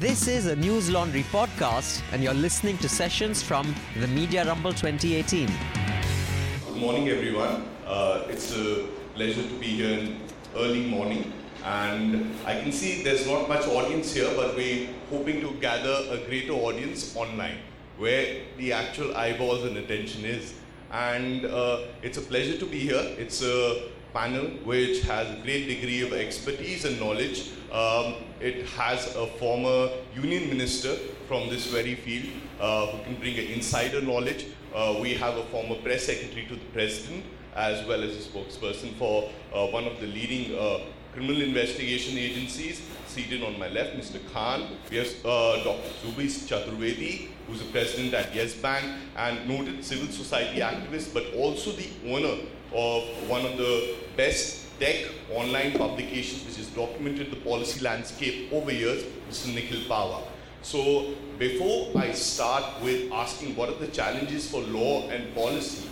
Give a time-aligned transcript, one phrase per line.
[0.00, 5.46] This is a Newslaundry podcast, and you're listening to sessions from the Media Rumble 2018.
[5.46, 7.68] Good morning, everyone.
[7.86, 10.16] Uh, it's a pleasure to be here in
[10.56, 11.30] early morning.
[11.66, 16.16] And I can see there's not much audience here, but we're hoping to gather a
[16.26, 17.58] greater audience online
[17.98, 20.54] where the actual eyeballs and attention is.
[20.90, 23.04] And uh, it's a pleasure to be here.
[23.18, 27.50] It's a panel which has a great degree of expertise and knowledge.
[27.72, 30.94] Um, it has a former union minister
[31.28, 32.26] from this very field
[32.60, 34.46] uh, who can bring an insider knowledge.
[34.74, 38.94] Uh, we have a former press secretary to the president as well as a spokesperson
[38.94, 40.80] for uh, one of the leading uh,
[41.12, 42.82] criminal investigation agencies.
[43.06, 44.20] Seated on my left, Mr.
[44.32, 44.68] Khan.
[44.90, 45.88] We have uh, Dr.
[46.02, 48.84] Subi Chaturvedi, who's the president at Yes Bank
[49.16, 52.40] and noted civil society activist, but also the owner
[52.72, 58.72] of one of the best tech online publications which has documented the policy landscape over
[58.72, 59.54] years, Mr.
[59.54, 60.22] Nikhil Pahwa.
[60.62, 65.88] So before I start with asking what are the challenges for law and policy,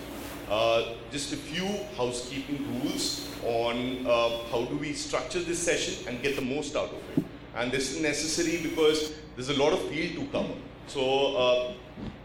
[0.51, 6.23] uh, just a few housekeeping rules on uh, how do we structure this session and
[6.23, 7.25] get the most out of it.
[7.55, 10.55] And this is necessary because there's a lot of field to cover.
[10.87, 11.73] So uh,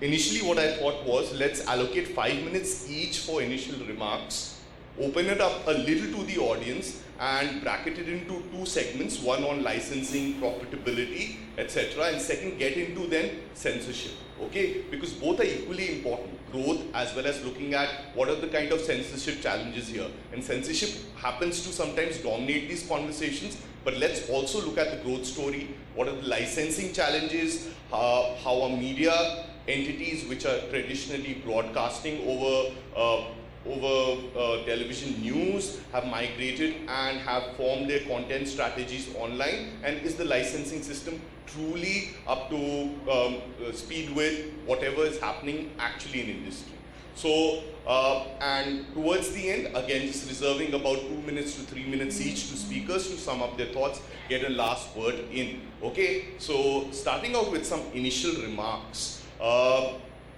[0.01, 4.52] initially what I thought was let's allocate five minutes each for initial remarks,
[4.99, 9.43] open it up a little to the audience and bracket it into two segments, one
[9.43, 12.05] on licensing, profitability, etc.
[12.05, 14.83] and second get into then censorship okay?
[14.89, 18.71] Because both are equally important growth as well as looking at what are the kind
[18.71, 20.07] of censorship challenges here.
[20.31, 25.25] And censorship happens to sometimes dominate these conversations but let's also look at the growth
[25.25, 25.75] story.
[25.95, 27.69] What are the licensing challenges?
[27.91, 33.23] Uh, how are media entities which are traditionally broadcasting over uh,
[33.65, 39.69] over uh, television news have migrated and have formed their content strategies online?
[39.83, 45.71] And is the licensing system truly up to um, uh, speed with whatever is happening
[45.79, 46.73] actually in industry?
[47.15, 52.19] So uh, and towards the end again just reserving about two minutes to three minutes
[52.19, 56.25] each to speakers to sum up their thoughts get a last word in okay?
[56.37, 59.93] So starting out with some initial remarks uh,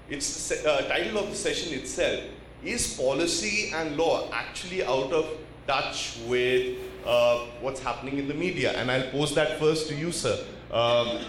[0.09, 2.23] it's the uh, title of the session itself
[2.65, 5.29] is policy and law actually out of
[5.67, 8.71] touch with uh, what's happening in the media?
[8.73, 10.43] And I'll pose that first to you, sir.
[10.71, 11.19] Um,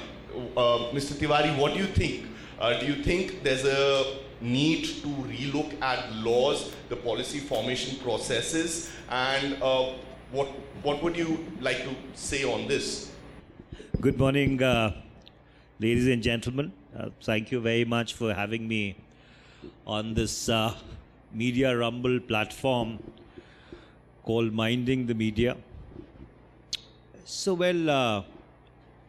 [0.57, 1.13] uh, Mr.
[1.15, 2.27] Tewari, what do you think?
[2.59, 8.91] Uh, do you think there's a need to relook at laws, the policy formation processes,
[9.11, 9.93] and uh,
[10.31, 10.49] what,
[10.83, 13.13] what would you like to say on this?
[14.01, 14.95] Good morning, uh,
[15.79, 16.73] ladies and gentlemen.
[16.99, 18.97] Uh, thank you very much for having me
[19.87, 20.49] on this
[21.37, 22.99] Media Rumble platform
[24.25, 25.57] called Minding the Media.
[27.27, 28.23] So, well, uh,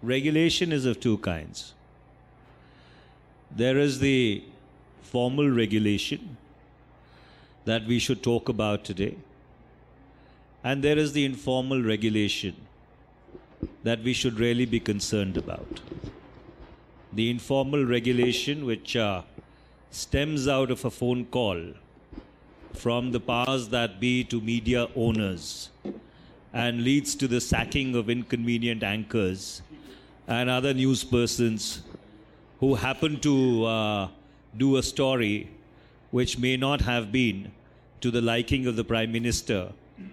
[0.04, 1.74] regulation is of two kinds.
[3.50, 4.44] There is the
[5.04, 6.36] formal regulation
[7.64, 9.16] that we should talk about today,
[10.66, 12.56] and there is the informal regulation
[13.84, 15.80] that we should really be concerned about.
[17.14, 19.22] The informal regulation, which uh,
[19.92, 21.62] stems out of a phone call
[22.78, 25.70] from the powers that be to media owners
[26.54, 29.62] and leads to the sacking of inconvenient anchors
[30.28, 31.82] and other news persons
[32.60, 34.08] who happen to uh,
[34.56, 35.50] do a story
[36.12, 37.52] which may not have been
[38.02, 39.72] to the liking of the Prime Minister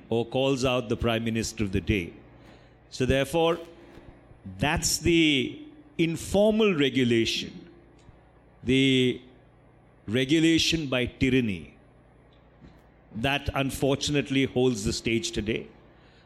[0.09, 2.13] or calls out the Prime Minister of the day.
[2.91, 3.59] So, therefore,
[4.59, 5.61] that's the
[5.99, 7.69] informal regulation,
[8.63, 9.21] the
[10.07, 11.74] regulation by tyranny
[13.17, 15.67] that unfortunately holds the stage today.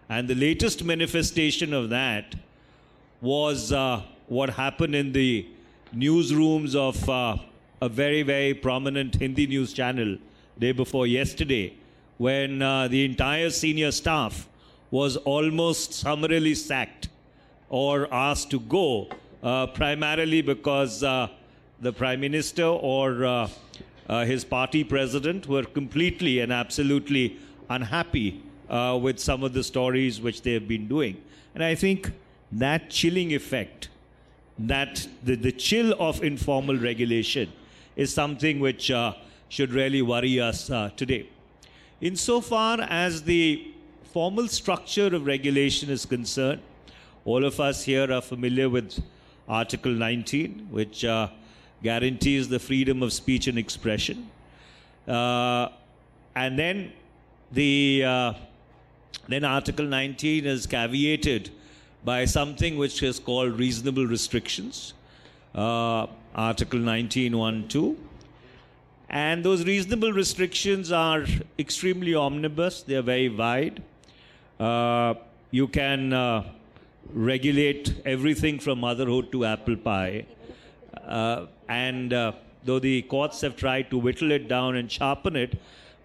[0.09, 2.34] And the latest manifestation of that
[3.21, 5.47] was uh, what happened in the
[5.94, 7.37] newsrooms of uh,
[7.81, 10.16] a very, very prominent Hindi news channel
[10.59, 11.75] day before yesterday,
[12.16, 14.49] when uh, the entire senior staff
[14.91, 17.09] was almost summarily sacked
[17.69, 19.08] or asked to go,
[19.43, 21.29] uh, primarily because uh,
[21.81, 23.49] the Prime Minister or
[24.08, 27.37] uh, his party president were completely and absolutely
[27.69, 31.20] unhappy uh, with some of the stories which they have been doing.
[31.55, 32.12] And I think
[32.52, 33.88] that chilling effect,
[34.58, 37.52] that the, the chill of informal regulation,
[37.96, 39.14] is something which uh,
[39.49, 41.28] should really worry us uh, today.
[42.00, 43.72] Insofar as the
[44.12, 46.60] formal structure of regulation is concerned,
[47.25, 49.02] all of us here are familiar with
[49.49, 51.28] Article 19, which uh,
[51.82, 54.30] guarantees the freedom of speech and expression.
[55.06, 55.69] Uh,
[56.34, 56.92] and then
[57.52, 58.32] the uh,
[59.28, 61.50] then Article 19 is caveated
[62.04, 64.94] by something which is called reasonable restrictions,
[65.54, 67.96] uh, Article 19.1.2.
[69.10, 71.24] And those reasonable restrictions are
[71.58, 73.82] extremely omnibus, they are very wide.
[74.60, 75.14] Uh,
[75.50, 76.44] you can uh,
[77.12, 80.26] regulate everything from motherhood to apple pie.
[81.69, 82.32] Uh, and uh,
[82.65, 85.59] though the courts have tried to whittle it down and sharpen it,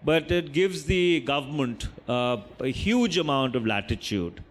[0.04, 4.42] but it gives the government uh, a huge amount of latitude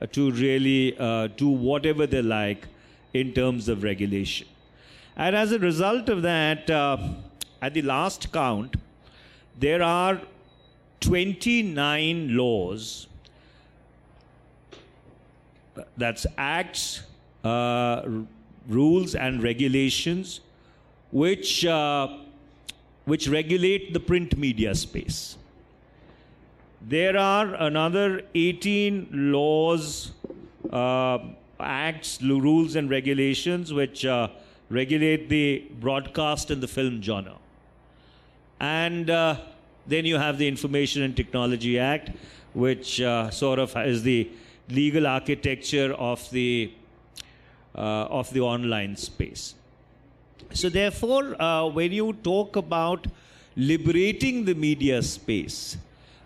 [0.00, 2.68] uh, to really uh, do whatever they like
[3.12, 4.46] in terms of regulation.
[5.16, 6.96] And as a result of that, uh,
[7.60, 8.76] at the last count,
[9.58, 10.20] there are
[11.00, 13.08] 29 laws
[15.96, 17.02] that's acts,
[17.44, 18.02] uh,
[18.68, 20.40] rules, and regulations
[21.10, 22.08] which, uh,
[23.04, 25.36] which regulate the print media space.
[26.80, 30.12] There are another 18 laws,
[30.72, 31.18] uh,
[31.58, 34.28] acts, rules, and regulations which uh,
[34.70, 37.36] regulate the broadcast and the film genre.
[38.60, 39.36] And uh,
[39.86, 42.10] then you have the Information and Technology Act,
[42.54, 44.30] which uh, sort of is the
[44.68, 46.72] legal architecture of the
[47.74, 49.54] uh, of the online space.
[50.52, 53.06] So therefore, uh, when you talk about
[53.56, 55.76] liberating the media space,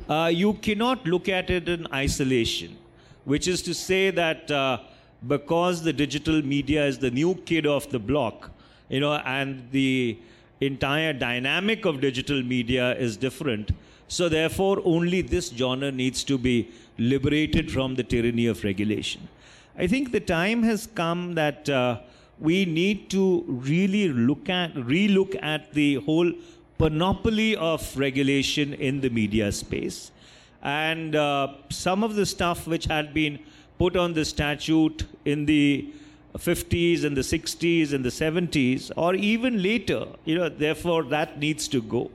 [0.09, 2.77] uh, you cannot look at it in isolation,
[3.25, 4.79] which is to say that uh,
[5.27, 8.51] because the digital media is the new kid of the block,
[8.89, 10.19] you know, and the
[10.61, 13.73] entire dynamic of digital media is different.
[14.09, 19.29] So therefore, only this genre needs to be liberated from the tyranny of regulation.
[19.77, 22.01] I think the time has come that uh,
[22.39, 26.33] we need to really look at, relook at the whole
[26.79, 30.11] panoply of regulation in the media space.
[30.63, 33.39] And uh, some of the stuff which had been
[33.79, 35.93] put on the statute in the
[36.39, 41.69] 50s and the 60s and the 70s, or even later, you know, therefore that needs
[41.69, 42.11] to go.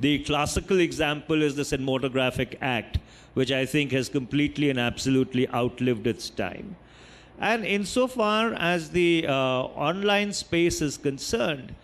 [0.00, 2.98] The classical example is the Cinematographic Act,
[3.34, 6.76] which I think has completely and absolutely outlived its time.
[7.40, 11.74] And insofar as the uh, online space is concerned,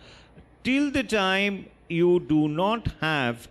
[0.63, 3.47] till the time you do not have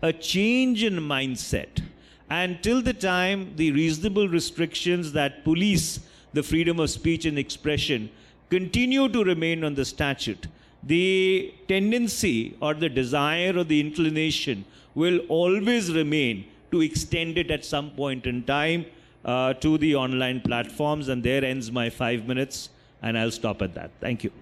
[0.00, 1.82] a change in mindset,
[2.30, 6.00] and till the time the reasonable restrictions that police
[6.32, 8.10] the freedom of speech and expression
[8.50, 10.46] continue to remain on the statute,
[10.82, 14.64] the tendency or the desire or the inclination
[14.94, 18.84] will always remain to extend it at some point in time
[19.28, 21.08] uh, to the online platforms.
[21.08, 22.70] And there ends my five minutes,
[23.02, 23.90] and I'll stop at that.
[24.00, 24.32] Thank you.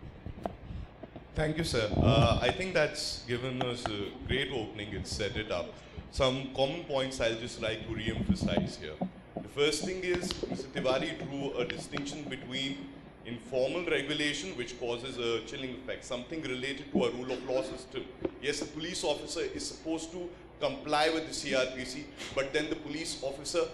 [1.35, 1.91] Thank you, sir.
[1.97, 3.99] Uh, I think that's given us a
[4.29, 4.95] great opening.
[4.95, 5.75] It's set it up.
[6.11, 8.95] Some common points I'll just like to re-emphasize here.
[9.37, 10.67] The first thing is Mr.
[10.75, 12.89] Tewari drew a distinction between
[13.27, 18.05] informal regulation, which causes a chilling effect, something related to a rule of law system.
[18.41, 20.31] Yes, a police officer is supposed to
[20.61, 22.05] comply with the CRPC,
[22.35, 23.65] but then the police officer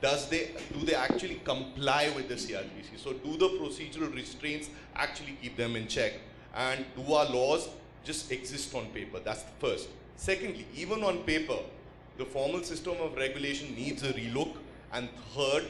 [0.00, 2.96] does they do they actually comply with the CRPC?
[2.96, 6.14] So do the procedural restraints actually keep them in check?
[6.54, 7.68] And do our laws
[8.04, 9.18] just exist on paper?
[9.24, 9.88] That's the first.
[10.16, 11.58] Secondly, even on paper,
[12.16, 14.54] the formal system of regulation needs a relook.
[14.92, 15.66] And third,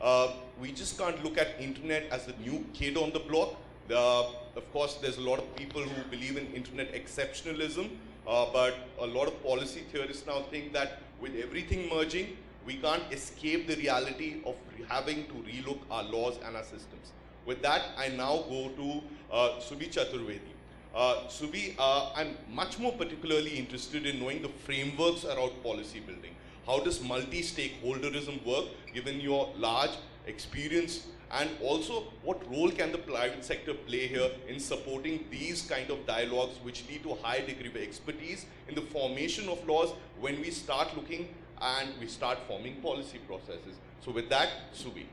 [0.00, 3.56] uh, we just can't look at internet as the new kid on the block.
[3.90, 4.26] Uh,
[4.56, 7.90] of course, there's a lot of people who believe in internet exceptionalism,
[8.28, 12.36] uh, but a lot of policy theorists now think that with everything merging,
[12.70, 14.54] we can't escape the reality of
[14.88, 17.12] having to relook our laws and our systems.
[17.44, 20.52] With that, I now go to uh, Subi Chaturvedi.
[20.94, 26.36] Uh, Subi, uh, I'm much more particularly interested in knowing the frameworks around policy building.
[26.64, 29.96] How does multi-stakeholderism work, given your large
[30.26, 35.90] experience and also what role can the private sector play here in supporting these kind
[35.90, 39.92] of dialogues which lead to a high degree of expertise in the formation of laws
[40.20, 41.28] when we start looking
[41.60, 43.76] and we start forming policy processes.
[44.04, 45.04] So with that, Subi.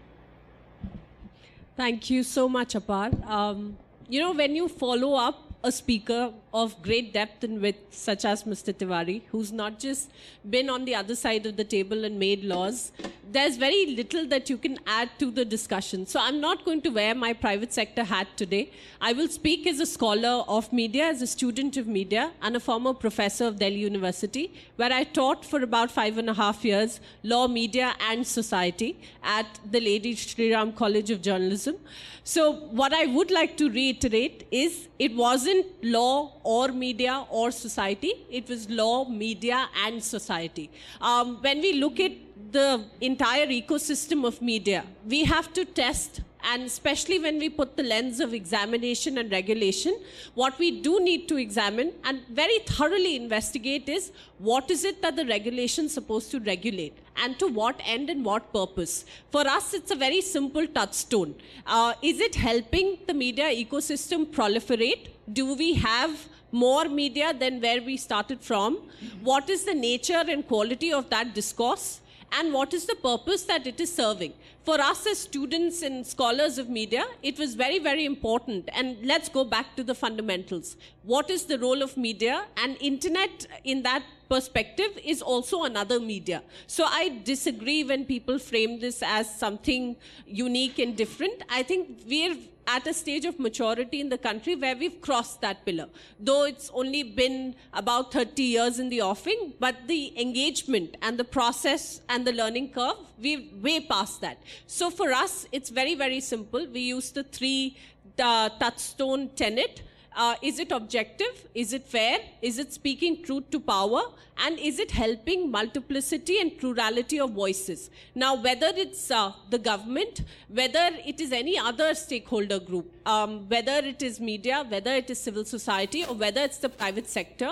[1.76, 3.14] Thank you so much, Apar.
[3.30, 3.78] Um,
[4.10, 8.44] you know, when you follow up a speaker of great depth and width, such as
[8.44, 8.74] Mr.
[8.74, 10.12] Tewari, who's not just
[10.50, 12.92] been on the other side of the table and made laws,
[13.30, 16.06] there's very little that you can add to the discussion.
[16.06, 18.72] So I'm not going to wear my private sector hat today.
[19.02, 22.60] I will speak as a scholar of media, as a student of media, and a
[22.60, 27.00] former professor of Delhi University, where I taught for about five and a half years
[27.24, 31.76] law, media, and society at the Lady Shri Ram College of Journalism.
[32.24, 35.16] So what I would like to reiterate is it
[35.48, 38.14] wasn't law or media or society.
[38.30, 40.70] It was law, media, and society.
[41.02, 42.12] Um, when we look at
[42.52, 44.86] the entire ecosystem of media.
[45.06, 49.98] We have to test and especially when we put the lens of examination and regulation,
[50.34, 55.18] what we do need to examine and very thoroughly investigate is what is it that
[55.18, 59.06] the regulation is supposed to regulate and to what end and what purpose.
[59.32, 61.36] For us, it's a very simple touchstone.
[61.66, 65.08] Uh, is it helping the media ecosystem proliferate?
[65.34, 68.78] Do we have more media than where we started from?
[69.22, 72.00] What is the nature and quality of that discourse?
[72.32, 74.34] And what is the purpose that it is serving.
[74.64, 78.70] For us as students and scholars of media, it was very, very important.
[78.74, 80.76] And let's go back to the fundamentals.
[81.04, 82.46] What is the role of media?
[82.58, 86.44] And internet in that perspective is also another media.
[86.68, 91.42] So I disagree when people frame this as something unique and different.
[91.50, 95.66] I think we're at a stage of maturity in the country where we've crossed that
[95.66, 95.88] pillar.
[96.20, 101.24] Though it's only been about 30 years in the offing, but the engagement and the
[101.24, 104.38] process and the learning curve, we're way past that.
[104.68, 106.68] So for us, it's very, very simple.
[106.68, 107.78] We use the three
[108.20, 109.82] uh, touchstone tenet
[110.18, 111.48] uh, is it objective?
[111.54, 112.20] Is it fair?
[112.42, 114.02] Is it speaking truth to power?
[114.44, 117.92] And is it helping multiplicity and plurality of voices?
[118.16, 123.78] Now, whether it's uh, the government, whether it is any other stakeholder group, um, whether
[123.86, 127.52] it is media, whether it is civil society, or whether it's the private sector,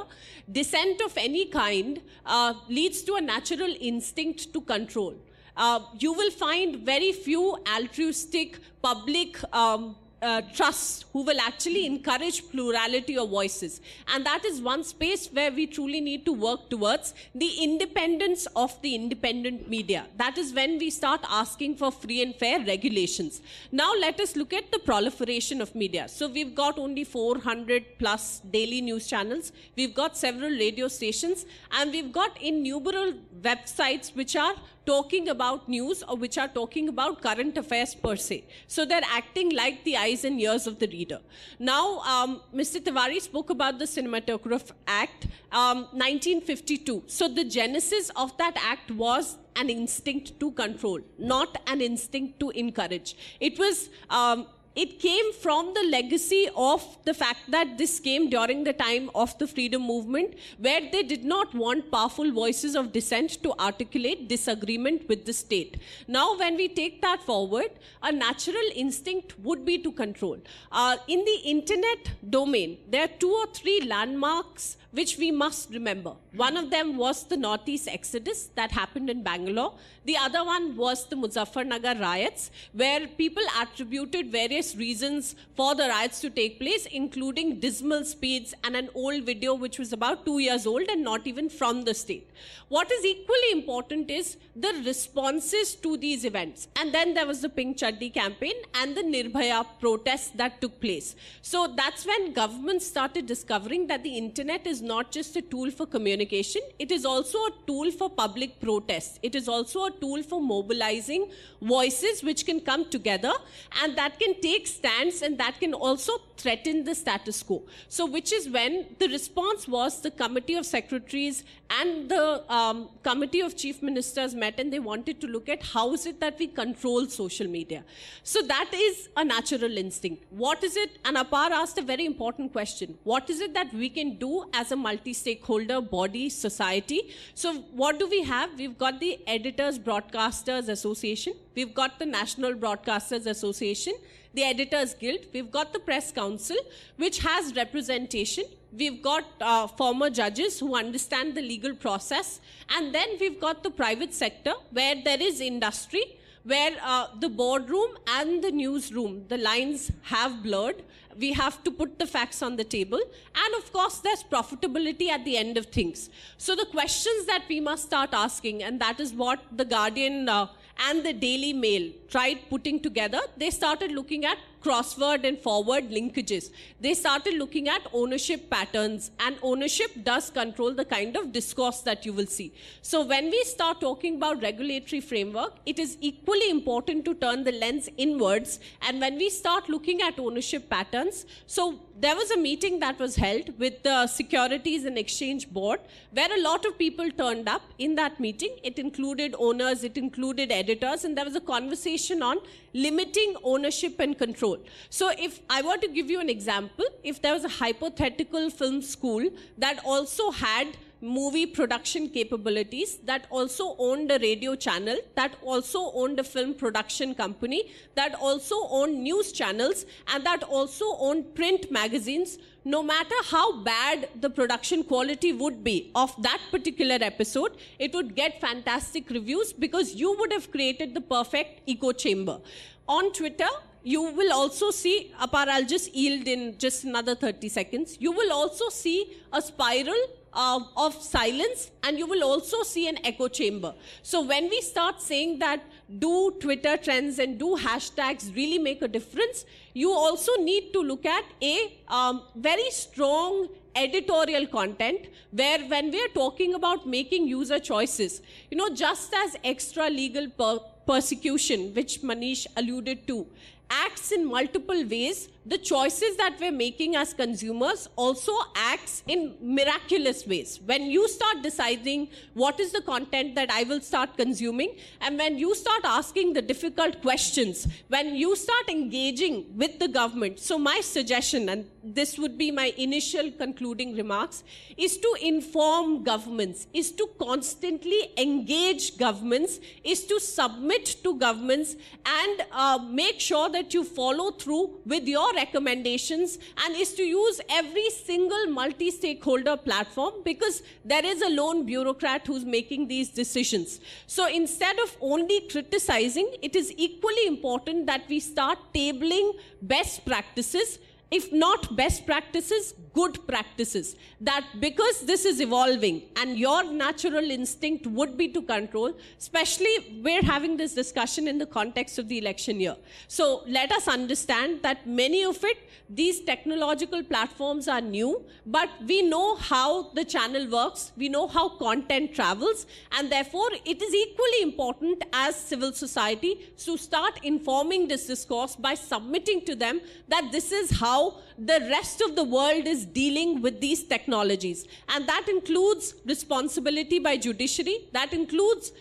[0.51, 5.15] dissent of any kind uh, leads to a natural instinct to control.
[5.55, 9.95] Uh, you will find very few altruistic public um,
[10.25, 13.79] uh, trust who will actually encourage plurality of voices.
[14.13, 18.82] And that is one space where we truly need to work towards the independence of
[18.82, 20.08] the independent media.
[20.17, 23.41] That is when we start asking for free and fair regulations.
[23.72, 26.08] Now let us look at the proliferation of media.
[26.08, 29.51] So we've got only 400 plus daily news channels.
[29.75, 34.55] We've got several radio stations and we've got innumerable websites which are
[34.86, 38.44] talking about news or which are talking about current affairs per se.
[38.68, 41.20] So they're acting like the eyes and ears of the reader.
[41.60, 42.82] Now, um, Mr.
[42.82, 47.04] Tewari spoke about the Cinematograph Act, um, 1952.
[47.08, 52.50] So the genesis of that act was an instinct to control, not an instinct to
[52.51, 53.15] encourage.
[53.39, 58.63] It was um, it came from the legacy of the fact that this came during
[58.63, 63.41] the time of the freedom movement, where they did not want powerful voices of dissent
[63.44, 65.77] to articulate disagreement with the state.
[66.08, 67.72] Now, when we take that forward,
[68.03, 70.38] a natural instinct would be to control.
[70.72, 76.13] Uh, in the internet domain, there are two or three landmarks which we must remember.
[76.33, 79.73] One of them was the Northeast Exodus that happened in Bangalore.
[80.05, 86.21] The other one was the Muzaffarnagar riots, where people attributed various reasons for the riots
[86.21, 90.65] to take place, including dismal speeds and an old video which was about two years
[90.65, 92.29] old and not even from the state.
[92.69, 96.67] What is equally important is the responses to these events.
[96.77, 101.15] And then there was the Pink Chaddi campaign and the Nirbhaya protests that took place.
[101.41, 105.86] So that's when governments started discovering that the internet is not just a tool for
[105.86, 109.20] communication, it is also a tool for public protest.
[109.24, 111.30] It is also a tool for mobilizing
[111.62, 113.34] voices which can come together
[113.82, 117.63] and that can take stands and that can also threaten the status quo.
[117.88, 123.42] So, which is when the response was the committee of secretaries and the um, committee
[123.42, 126.48] of chief ministers met and they wanted to look at how is it that we
[126.48, 127.84] control social media.
[128.24, 130.24] So, that is a natural instinct.
[130.30, 131.00] What is it?
[131.06, 132.98] And Apar asked a very important question.
[133.04, 137.13] What is it that we can do as a multi stakeholder body, society?
[137.34, 138.58] So, what do we have?
[138.58, 143.94] We've got the Editors Broadcasters Association, we've got the National Broadcasters Association
[144.36, 146.58] the Editors Guild, we've got the Press Council,
[146.98, 148.44] which has representation.
[148.77, 152.41] We've got uh, former judges who understand the legal process.
[152.70, 156.03] And then we've got the private sector where there is industry,
[156.44, 160.84] where uh, the boardroom and the newsroom, the lines have blurred.
[161.19, 163.00] We have to put the facts on the table.
[163.43, 166.10] And of course, there's profitability at the end of things.
[166.38, 170.48] So the questions that we must start asking, and that is what the Guardian uh,
[170.89, 176.50] and the Daily Mail tried putting together, they started looking at crossword and forward linkages.
[176.81, 182.05] They started looking at ownership patterns, and ownership does control the kind of discourse that
[182.05, 182.51] you will see.
[182.81, 187.51] So, when we start talking about regulatory framework, it is equally important to turn the
[187.51, 188.60] lens inwards.
[188.81, 193.15] And when we start looking at ownership patterns, so there was a meeting that was
[193.15, 195.79] held with the Securities and Exchange Board
[196.11, 198.57] where a lot of people turned up in that meeting.
[198.63, 202.37] It included owners, it included editors, and there was a conversation on
[202.73, 204.57] limiting ownership and control.
[204.89, 208.81] So, if I were to give you an example, if there was a hypothetical film
[208.81, 210.67] school that also had
[211.05, 217.13] movie production capabilities, that also owned a radio channel, that also owned a film production
[217.13, 223.62] company, that also owned news channels, and that also owned print magazines, no matter how
[223.62, 229.53] bad the production quality would be of that particular episode, it would get fantastic reviews
[229.53, 232.39] because you would have created the perfect echo chamber.
[232.88, 233.47] On Twitter,
[233.83, 237.97] you will also see, Apar, I'll just yield in just another 30 seconds.
[238.00, 240.01] You will also see a spiral
[240.36, 243.74] uh, of silence and you will also see an echo chamber.
[244.04, 245.63] So when we start saying that
[246.00, 251.06] do Twitter trends and do hashtags really make a difference, you also need to look
[251.06, 257.60] at a um, very strong editorial content where when we are talking about making user
[257.60, 263.27] choices, you know, just as extra legal per- persecution, which Manish alluded to,
[263.70, 270.25] acts in multiple ways the choices that we're making as consumers also acts in miraculous
[270.25, 270.59] ways.
[270.65, 275.37] When you start deciding what is the content that i will start consuming and when
[275.37, 280.39] you start asking the difficult questions when you start engaging with the government.
[280.39, 284.43] So my suggestion and this would be my initial concluding remarks
[284.77, 291.75] is to inform governments is to constantly engage governments is to submit to governments
[292.05, 297.42] and uh, make sure that you follow through with your recommendations and is to use
[297.50, 303.80] every single multi stakeholder platform because there is a lone bureaucrat who's making these decisions.
[304.08, 310.80] So instead of only criticizing, it is equally important that we start tabling best practices
[311.17, 313.95] if not best practices, good practices.
[314.22, 320.24] That because this is evolving and your natural instinct would be to control, especially we're
[320.24, 322.75] having this discussion in the context of the election year.
[323.07, 325.57] So let us understand that many of it,
[325.89, 331.50] these technological platforms are new, but we know how the channel works, we know how
[331.50, 332.65] content travels,
[332.98, 338.74] and therefore it is equally important as civil society to start informing this discourse by
[338.74, 341.04] submitting to them that this is how
[341.38, 344.65] the rest of the world is dealing with these technologies.
[344.89, 348.71] And that includes responsibility by judiciary, that includes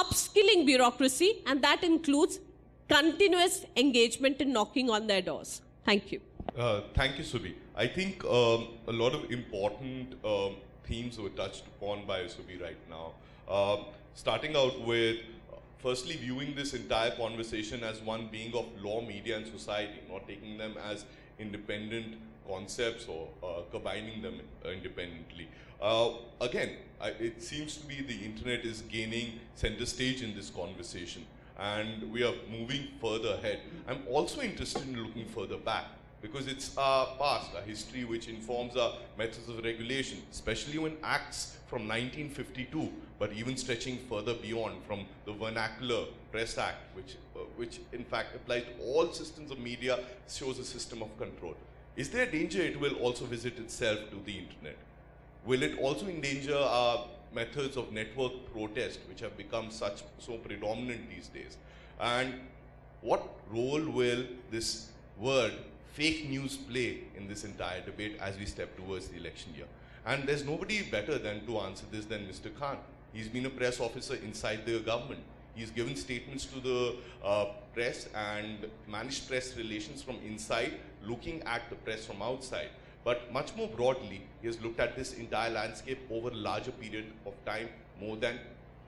[0.00, 2.40] upskilling bureaucracy, and that includes
[2.88, 5.62] continuous engagement and knocking on their doors.
[5.84, 6.20] Thank you.
[6.56, 7.54] Uh, thank you, Subi.
[7.74, 12.76] I think um, a lot of important um, themes were touched upon by Subi right
[12.90, 13.12] now.
[13.48, 13.76] Uh,
[14.14, 15.16] starting out with
[15.78, 20.56] firstly viewing this entire conversation as one being of law, media, and society, not taking
[20.58, 21.04] them as
[21.38, 22.16] independent
[22.48, 25.48] concepts or uh, combining them independently.
[25.80, 30.50] Uh, again, I, it seems to be the internet is gaining center stage in this
[30.50, 31.24] conversation
[31.58, 33.60] and we are moving further ahead.
[33.88, 35.86] I'm also interested in looking further back
[36.20, 41.58] because it's our past, our history, which informs our methods of regulation, especially when acts
[41.66, 47.78] from 1952, but even stretching further beyond from the vernacular Press Act, which, uh, which
[47.92, 51.54] in fact applies to all systems of media, shows a system of control.
[51.94, 54.76] Is there a danger it will also visit itself to the internet?
[55.46, 61.08] Will it also endanger our methods of network protest, which have become such so predominant
[61.08, 61.58] these days?
[62.00, 62.34] And
[63.02, 64.88] what role will this
[65.20, 65.52] word
[65.92, 69.66] fake news play in this entire debate as we step towards the election year?
[70.04, 72.52] And there's nobody better than to answer this than Mr.
[72.58, 72.78] Khan.
[73.12, 75.20] He's been a press officer inside the government.
[75.54, 80.72] He's given statements to the uh, press and managed press relations from inside,
[81.04, 82.68] looking at the press from outside.
[83.04, 87.06] But much more broadly, he has looked at this entire landscape over a larger period
[87.26, 87.68] of time,
[88.00, 88.38] more than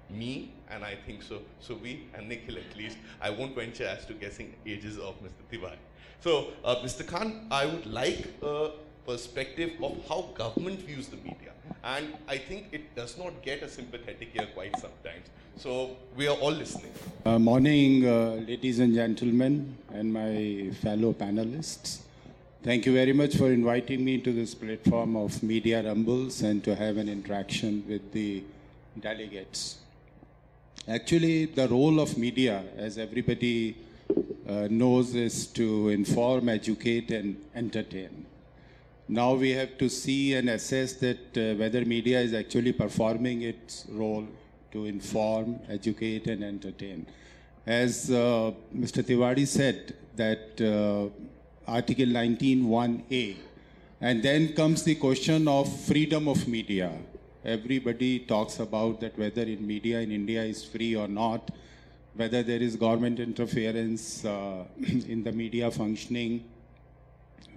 [0.09, 2.97] me, and I think so, so we and Nikhil at least.
[3.21, 5.43] I won't venture as to guessing ages of Mr.
[5.53, 5.77] Tewari.
[6.21, 7.07] So, uh, Mr.
[7.07, 8.71] Khan, I would like a
[9.07, 11.53] perspective of how government views the media.
[11.83, 15.27] And I think it does not get a sympathetic ear quite sometimes.
[15.57, 16.93] So we are all listening.
[17.25, 21.99] Uh, morning, uh, ladies and gentlemen, and my fellow panelists.
[22.63, 26.75] Thank you very much for inviting me to this platform of Media Rumbles and to
[26.75, 28.43] have an interaction with the
[28.99, 29.77] delegates.
[30.89, 33.77] Actually, the role of media, as everybody
[34.49, 38.27] uh, knows, is to inform, educate, and entertain.
[39.09, 43.85] Now we have to see and assess that uh, whether media is actually performing its
[43.91, 44.27] role
[44.73, 47.07] to inform, educate, and entertain.
[47.67, 49.03] As uh, Mr.
[49.03, 53.37] Tewari said, that uh, Article 19.1a,
[54.01, 56.93] and then comes the question of freedom of media.
[57.45, 61.51] Everybody talks about that whether in media in India is free or not,
[62.15, 64.65] whether there is government interference uh,
[65.09, 66.45] in the media functioning.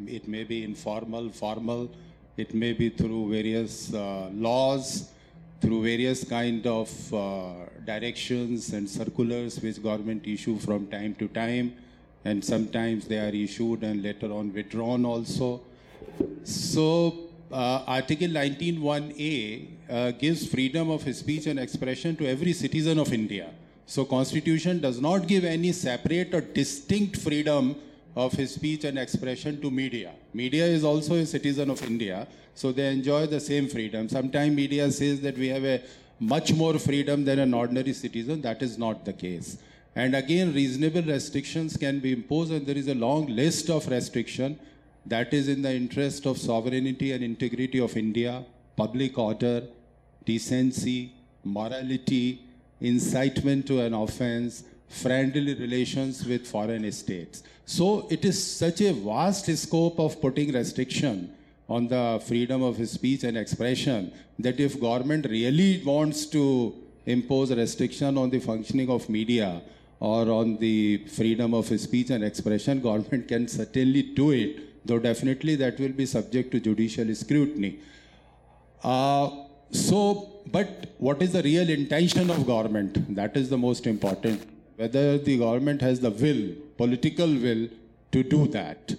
[0.05, 1.89] It may be informal, formal.
[2.35, 5.09] It may be through various uh, laws
[5.59, 7.53] through various kind of uh,
[7.85, 11.73] directions and circulars which government issue from time to time.
[12.25, 15.61] And sometimes they are issued and later on withdrawn also.
[16.43, 23.13] So uh, article 191a uh, gives freedom of speech and expression to every citizen of
[23.13, 23.49] india.
[23.85, 27.77] So constitution does not give any separate or distinct freedom
[28.23, 30.11] of his speech and expression to media.
[30.33, 34.09] Media is also a citizen of India, so they enjoy the same freedom.
[34.09, 35.83] Sometimes media says that we have a
[36.19, 38.41] much more freedom than an ordinary citizen.
[38.41, 39.59] That is not the case.
[39.95, 44.59] And again, reasonable restrictions can be imposed, and there is a long list of restriction
[45.05, 48.43] that is in the interest of sovereignty and integrity of India,
[48.75, 49.63] public order,
[50.25, 52.41] decency, morality,
[52.81, 57.43] incitement to an offense, friendly relations with foreign states.
[57.65, 61.35] So it is such a vast scope of putting restriction
[61.69, 66.73] on the freedom of speech and expression that if government really wants to
[67.05, 69.61] impose restriction on the functioning of media
[69.99, 75.55] or on the freedom of speech and expression, government can certainly do it, though definitely
[75.55, 77.79] that will be subject to judicial scrutiny.
[78.83, 79.29] Uh,
[79.71, 83.13] so, but what is the real intention of government?
[83.15, 87.67] That is the most important whether the government has the will, political will,
[88.11, 88.95] to do that.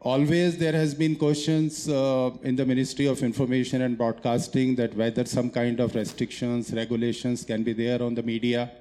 [0.00, 5.24] Always there has been questions uh, in the Ministry of Information and Broadcasting that whether
[5.24, 8.72] some kind of restrictions, regulations can be there on the media.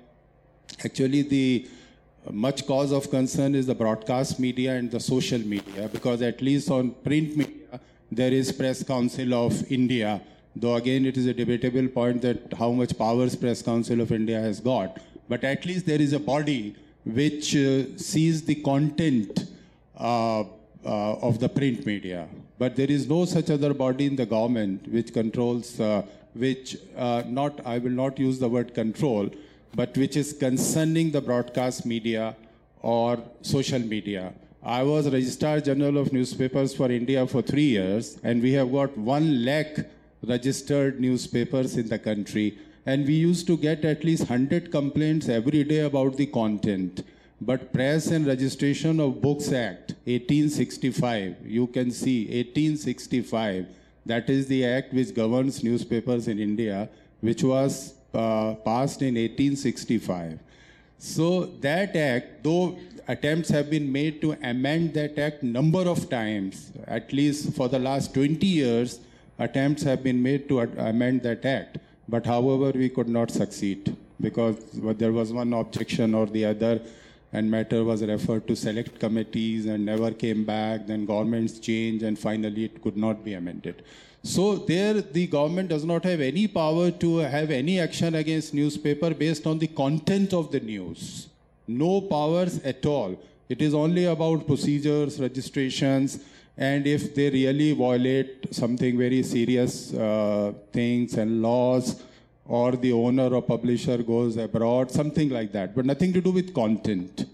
[0.84, 1.70] Actually, the
[2.32, 6.70] much cause of concern is the broadcast media and the social media because at least
[6.70, 7.80] on print media
[8.12, 10.22] there is Press Council of India,
[10.56, 14.40] though again it is a debatable point that how much powers Press Council of India
[14.40, 15.00] has got
[15.32, 19.46] but at least there is a body which uh, sees the content
[19.98, 20.46] uh, uh,
[21.28, 22.28] of the print media.
[22.60, 26.02] But there is no such other body in the government which controls, uh,
[26.34, 29.30] which uh, not, I will not use the word control,
[29.74, 32.36] but which is concerning the broadcast media
[32.82, 34.34] or social media.
[34.62, 38.98] I was Registrar General of Newspapers for India for three years, and we have got
[38.98, 39.80] one lakh
[40.28, 45.64] registered newspapers in the country and we used to get at least 100 complaints every
[45.64, 47.04] day about the content.
[47.40, 53.68] But Press and Registration of Books Act 1865, you can see 1865,
[54.06, 56.90] that is the act which governs newspapers in India,
[57.22, 60.40] which was uh, passed in 1865.
[60.98, 66.72] So that act, though attempts have been made to amend that act number of times,
[66.86, 69.00] at least for the last 20 years,
[69.40, 71.80] attempts have been made to amend that act.
[72.14, 74.58] But however, we could not succeed because
[75.02, 76.82] there was one objection or the other,
[77.34, 80.88] and matter was referred to select committees and never came back.
[80.88, 83.84] Then governments changed, and finally it could not be amended.
[84.24, 89.14] So there, the government does not have any power to have any action against newspaper
[89.14, 91.30] based on the content of the news.
[91.68, 93.18] No powers at all.
[93.48, 96.20] It is only about procedures, registrations,
[96.58, 102.04] and if they really violate something very serious uh, things and laws
[102.46, 106.54] or the owner or publisher goes abroad something like that but nothing to do with
[106.54, 107.26] content.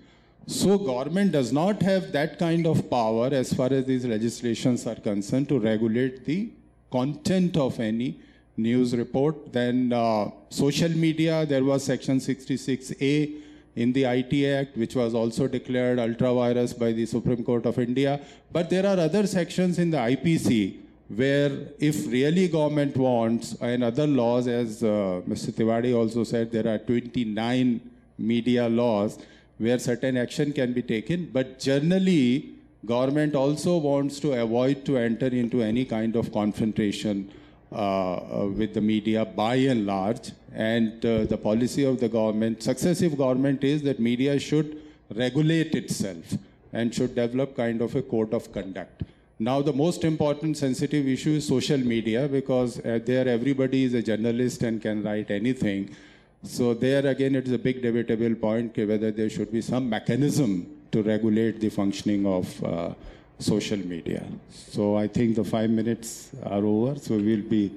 [0.50, 4.96] So government does not have that kind of power as far as these legislations are
[4.96, 6.50] concerned to regulate the
[6.90, 8.20] content of any
[8.56, 9.52] news report.
[9.52, 13.42] Then uh, social media there was section 66a
[13.84, 17.78] in the IT Act, which was also declared ultra vires by the Supreme Court of
[17.78, 18.20] India.
[18.52, 24.08] But there are other sections in the IPC where if really government wants and other
[24.08, 25.52] laws, as uh, Mr.
[25.52, 27.80] Tewari also said, there are 29
[28.18, 29.20] media laws
[29.60, 31.30] where certain action can be taken.
[31.32, 37.32] But generally, government also wants to avoid to enter into any kind of confrontation
[37.72, 40.32] with the media by and large.
[40.54, 44.82] And uh, the policy of the government, successive government, is that media should
[45.14, 46.34] regulate itself
[46.74, 49.04] and should develop kind of a code of conduct.
[49.40, 54.02] Now, the most important sensitive issue is social media because uh, there everybody is a
[54.02, 55.96] journalist and can write anything.
[56.42, 60.66] So, there again, it is a big debatable point whether there should be some mechanism
[60.92, 62.94] to regulate the functioning of uh,
[63.40, 64.24] social media.
[64.50, 67.72] So I think the five minutes are over, so we'll be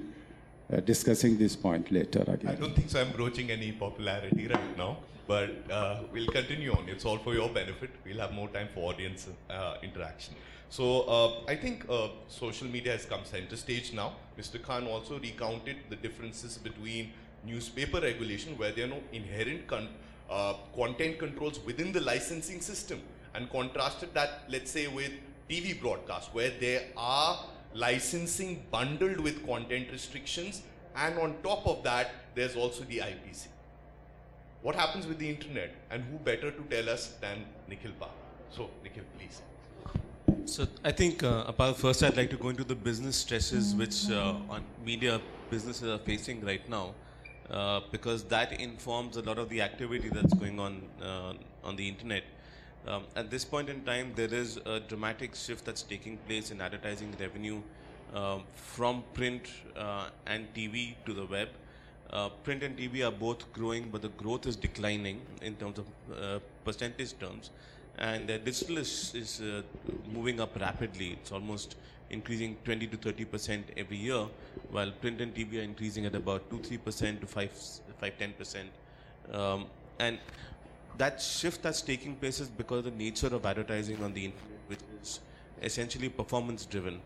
[0.71, 2.51] uh, discussing this point later again.
[2.51, 3.01] I don't think so.
[3.01, 4.97] I'm broaching any popularity right now,
[5.27, 6.89] but uh, we'll continue on.
[6.89, 7.89] It's all for your benefit.
[8.05, 10.35] We'll have more time for audience uh, interaction.
[10.69, 14.13] So uh, I think uh, social media has come center stage now.
[14.39, 14.61] Mr.
[14.61, 17.11] Khan also recounted the differences between
[17.45, 19.89] newspaper regulation, where there are no inherent con-
[20.29, 23.01] uh, content controls within the licensing system,
[23.35, 25.11] and contrasted that, let's say, with
[25.51, 27.39] TV broadcast where there are
[27.73, 30.61] licensing bundled with content restrictions
[30.95, 33.47] And on top of that, there's also the IPC.
[34.61, 35.73] What happens with the internet?
[35.89, 38.09] And who better to tell us than Nikhil Pa?
[38.49, 39.41] So, Nikhil, please.
[40.45, 44.09] So I think, uh, Apar, first I'd like to go into the business stresses which
[44.09, 44.35] uh,
[44.83, 46.93] media businesses are facing right now,
[47.49, 51.33] uh, because that informs a lot of the activity that's going on uh,
[51.63, 52.23] on the internet.
[52.87, 56.61] Um, at this point in time, there is a dramatic shift that's taking place in
[56.61, 57.61] advertising revenue
[58.13, 61.49] um, from print uh, and TV to the web.
[62.09, 65.85] Uh, print and TV are both growing, but the growth is declining in terms of
[66.17, 67.51] uh, percentage terms.
[67.99, 69.61] And digital is, is uh,
[70.11, 71.11] moving up rapidly.
[71.11, 71.75] It's almost
[72.09, 74.25] increasing 20 to 30 percent every year,
[74.71, 77.51] while print and TV are increasing at about 2 3 percent to 5
[77.99, 78.69] 5 10 percent.
[79.31, 79.67] Um,
[79.99, 80.17] and
[80.97, 84.59] that shift that's taking place is because of the nature of advertising on the internet,
[84.67, 85.19] which is
[85.61, 87.01] essentially performance driven.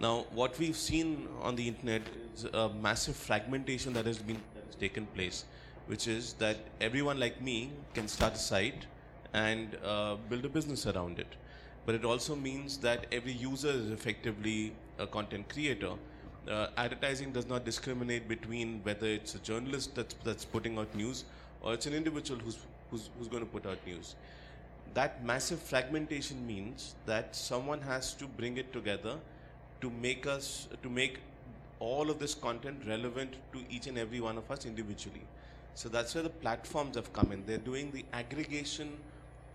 [0.00, 2.02] Now, what we've seen on the internet
[2.34, 5.44] is a massive fragmentation that has been that has taken place,
[5.86, 8.86] which is that everyone like me can start a site
[9.32, 11.36] and uh, build a business around it.
[11.86, 15.92] But it also means that every user is effectively a content creator.
[16.48, 21.24] Uh, advertising does not discriminate between whether it's a journalist that's, that's putting out news
[21.60, 22.58] or it's an individual who's,
[22.90, 24.14] who's, who's going to put out news.
[24.94, 29.16] That massive fragmentation means that someone has to bring it together
[29.80, 31.18] to make us to make
[31.80, 35.22] all of this content relevant to each and every one of us individually.
[35.74, 37.44] So that's where the platforms have come in.
[37.44, 38.96] They're doing the aggregation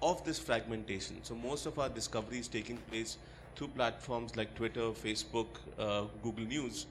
[0.04, 1.17] of this fragmentation.
[1.24, 3.17] So most of our discovery is taking place
[3.56, 5.48] through platforms like Twitter, Facebook,
[5.80, 6.86] uh, Google News,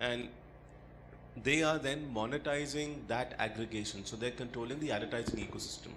[0.00, 0.28] and
[1.42, 4.04] they are then monetizing that aggregation.
[4.04, 5.90] So they're controlling the advertising ecosystem.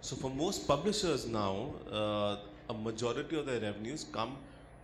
[0.00, 2.36] So for most publishers now, uh,
[2.70, 4.36] a majority of their revenues come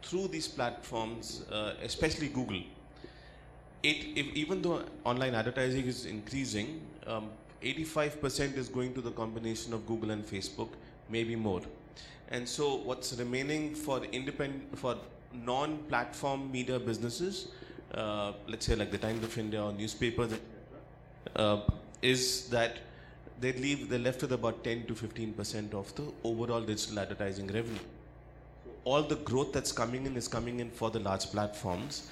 [0.02, 2.62] through these platforms, uh, especially Google.
[3.82, 7.30] It, if, even though online advertising is increasing, um,
[7.62, 10.68] 85% is going to the combination of Google and Facebook,
[11.08, 11.62] maybe more.
[12.30, 14.96] And so, what's remaining for independent, for
[15.32, 17.48] non-platform media businesses,
[17.94, 20.32] uh, let's say like the Times of India or newspapers,
[21.36, 21.60] uh,
[22.02, 22.78] is that
[23.40, 27.46] they leave they're left with about 10 to 15 percent of the overall digital advertising
[27.46, 27.78] revenue.
[28.84, 32.08] All the growth that's coming in is coming in for the large platforms.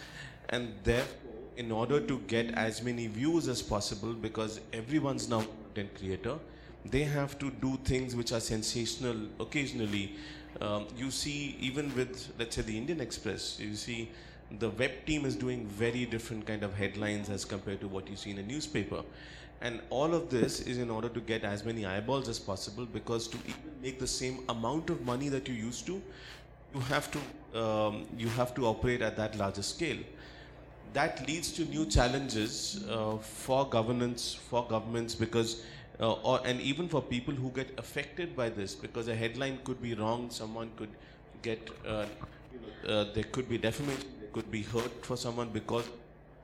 [0.48, 5.94] And therefore in order to get as many views as possible because everyone's now content
[5.98, 6.38] creator
[6.84, 10.16] they have to do things which are sensational occasionally.
[10.60, 14.10] Um, you see even with let's say the indian express you see
[14.58, 18.16] the web team is doing very different kind of headlines as compared to what you
[18.16, 19.02] see in a newspaper
[19.60, 23.28] and all of this is in order to get as many eyeballs as possible because
[23.28, 26.02] to even make the same amount of money that you used to
[26.74, 29.98] you have to um, you have to operate at that larger scale.
[30.94, 35.62] That leads to new challenges uh, for governance, for governments, because
[36.00, 39.82] uh, or and even for people who get affected by this, because a headline could
[39.82, 40.90] be wrong, someone could
[41.42, 42.06] get uh,
[42.86, 45.84] uh, there could be defamation, there could be hurt for someone because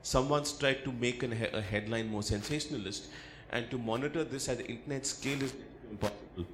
[0.01, 3.07] someone's tried to make an, a headline more sensationalist,
[3.51, 5.53] and to monitor this at the internet scale is
[5.91, 6.45] impossible.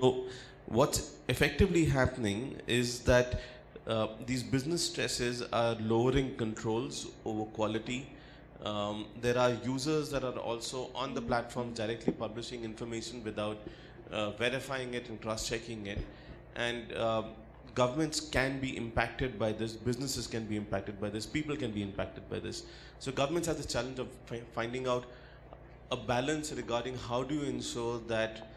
[0.00, 0.24] So
[0.66, 3.40] what's effectively happening is that
[3.86, 8.08] uh, these business stresses are lowering controls over quality.
[8.64, 13.58] Um, there are users that are also on the platform directly publishing information without
[14.10, 15.98] uh, verifying it and cross-checking it.
[16.56, 17.22] And uh,
[17.76, 21.82] governments can be impacted by this, businesses can be impacted by this, people can be
[21.82, 22.64] impacted by this.
[22.98, 25.04] So governments have the challenge of fi- finding out
[25.92, 28.48] a balance regarding how do you ensure that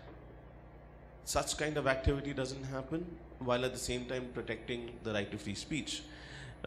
[1.26, 3.06] such kind of activity doesn't happen
[3.40, 6.02] while at the same time protecting the right to free speech.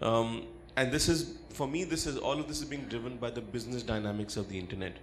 [0.02, 0.44] Um,
[0.76, 3.40] and this is, for me, this is all of this is being driven by the
[3.40, 4.98] business dynamics of the internet.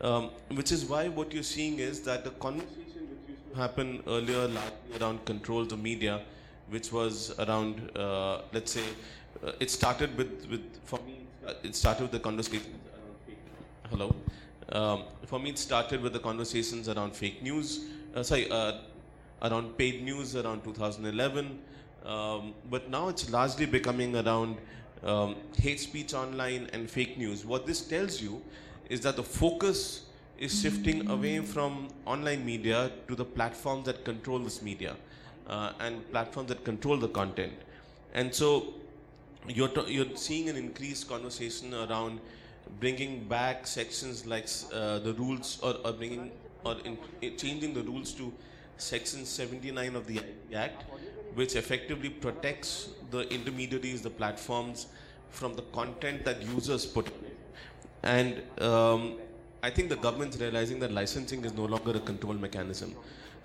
[0.00, 4.48] Um, which is why what you're seeing is that the conversation which to happen earlier
[4.48, 6.22] largely around controls of media,
[6.70, 8.84] which was around, uh, let's say,
[9.44, 11.26] uh, it started with, with, for me,
[11.62, 13.38] it started with the conversation around fake
[13.90, 14.14] Hello.
[14.70, 18.78] Um, for me, it started with the conversations around fake news, uh, sorry, uh,
[19.42, 21.58] around paid news around 2011.
[22.04, 24.56] Um, but now it's largely becoming around
[25.02, 27.44] um, hate speech online and fake news.
[27.44, 28.42] What this tells you
[28.88, 30.06] is that the focus
[30.38, 34.96] is shifting away from online media to the platforms that control this media
[35.48, 37.52] uh, and platforms that control the content.
[38.14, 38.74] And so
[39.48, 42.20] you're, you're seeing an increased conversation around
[42.80, 46.30] bringing back sections like uh, the rules or, or bringing
[46.64, 48.32] or in, in changing the rules to
[48.76, 50.20] section 79 of the
[50.54, 50.84] act
[51.34, 54.86] which effectively protects the intermediaries the platforms
[55.30, 57.08] from the content that users put
[58.02, 59.16] and um,
[59.62, 62.94] I think the government's realizing that licensing is no longer a control mechanism.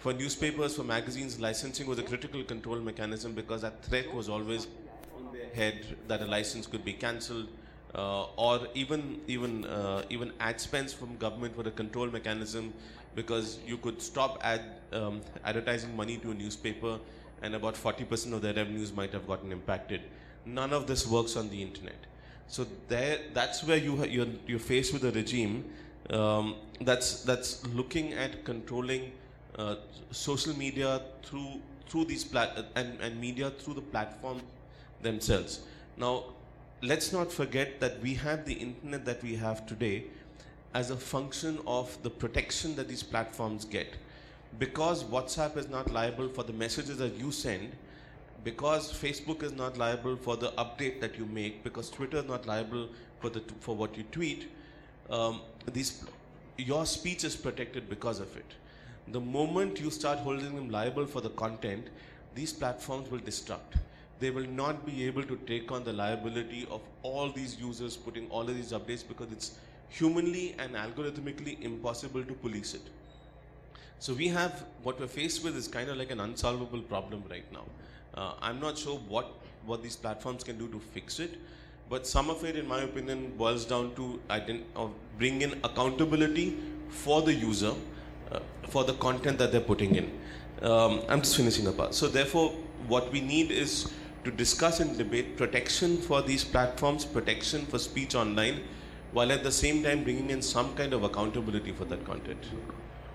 [0.04, 4.68] For newspapers, for magazines, licensing was a critical control mechanism because that threat was always
[5.16, 7.48] on their head that a license could be cancelled,
[7.96, 12.74] uh, or even even uh, even ad spends from government were a control mechanism
[13.16, 17.00] because you could stop ad um, advertising money to a newspaper,
[17.42, 20.02] and about 40% of their revenues might have gotten impacted.
[20.46, 22.08] None of this works on the internet.
[22.48, 25.64] So there, that's where you ha- you're, you're faced with a regime
[26.10, 29.14] um, that's that's looking at controlling
[29.58, 29.76] uh,
[30.12, 34.42] social media through through these plat- and, and media through the platform
[35.02, 35.62] themselves.
[35.98, 36.24] Now,
[36.82, 40.06] let's not forget that we have the internet that we have today
[40.74, 43.96] as a function of the protection that these platforms get.
[44.58, 47.74] Because WhatsApp is not liable for the messages that you send,
[48.44, 52.46] because Facebook is not liable for the update that you make, because Twitter is not
[52.46, 52.90] liable
[53.20, 54.50] for the for what you tweet,
[55.10, 56.04] um, these
[56.58, 58.46] your speech is protected because of it.
[59.10, 61.88] The moment you start holding them liable for the content,
[62.36, 63.78] these platforms will destruct.
[64.20, 68.30] They will not be able to take on the liability of all these users putting
[68.30, 69.58] all of these updates because it's
[69.90, 72.82] humanly and algorithmically impossible to police it.
[74.00, 77.52] So we have what we're faced with is kind of like an unsolvable problem right
[77.52, 77.66] now.
[78.16, 79.32] Uh, I'm not sure what
[79.66, 81.38] what these platforms can do to fix it,
[81.90, 86.58] but some of it, in my opinion, boils down to ident- bring in accountability
[86.90, 87.74] for the user
[88.32, 90.12] uh, for the content that they're putting in.
[90.62, 91.94] Um, I'm just finishing up.
[91.94, 92.52] So therefore,
[92.88, 93.92] what we need is
[94.24, 98.62] to discuss and debate protection for these platforms, protection for speech online,
[99.12, 102.46] while at the same time bringing in some kind of accountability for that content.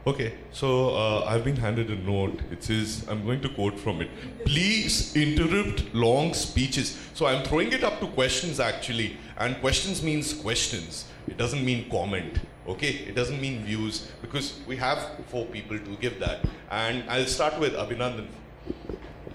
[0.07, 2.41] Okay, so uh, I've been handed a note.
[2.51, 4.09] It says, I'm going to quote from it.
[4.45, 6.97] Please interrupt long speeches.
[7.15, 11.07] So I'm throwing it up to questions actually, and questions means questions.
[11.27, 12.39] It doesn't mean comment.
[12.69, 16.45] Okay, it doesn't mean views because we have four people to give that.
[16.71, 18.27] And I'll start with Abhinandan.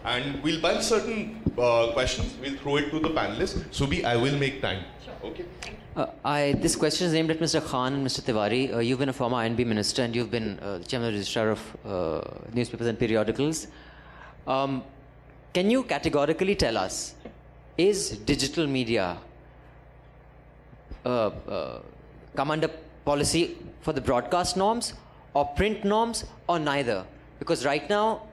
[0.05, 2.35] And we'll bunch certain uh, questions.
[2.39, 3.57] We'll throw it to the panelists.
[3.71, 4.83] Subi, I will make time.
[5.23, 5.45] Okay.
[5.95, 7.63] Uh, I, this question is aimed at Mr.
[7.65, 8.21] Khan and Mr.
[8.21, 8.73] Tewari.
[8.73, 11.49] Uh, you've been a former INB minister and you've been uh, chairman of the registrar
[11.51, 12.21] of uh,
[12.53, 13.67] newspapers and periodicals.
[14.45, 14.83] Um,
[15.53, 17.15] can you categorically tell us,
[17.77, 19.17] is digital media
[21.05, 21.79] uh, uh,
[22.35, 22.69] come under
[23.05, 24.93] policy for the broadcast norms
[25.33, 27.05] or print norms or neither?
[27.39, 28.23] Because right now,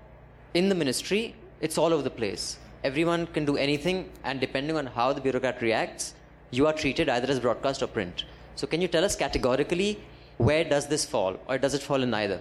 [0.55, 2.59] in the ministry, it's all over the place.
[2.85, 6.15] Everyone can do anything, and depending on how the bureaucrat reacts,
[6.51, 8.25] you are treated either as broadcast or print.
[8.57, 10.01] So, can you tell us categorically
[10.39, 12.41] where does this fall, or does it fall in neither?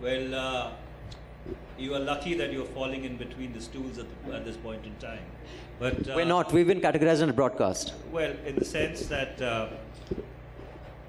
[0.00, 0.70] Well, uh,
[1.78, 4.84] you are lucky that you're falling in between the stools at, the, at this point
[4.84, 5.24] in time.
[5.78, 6.52] But uh, We're not.
[6.52, 7.94] We've been categorized as broadcast.
[8.10, 9.68] Well, in the sense that uh,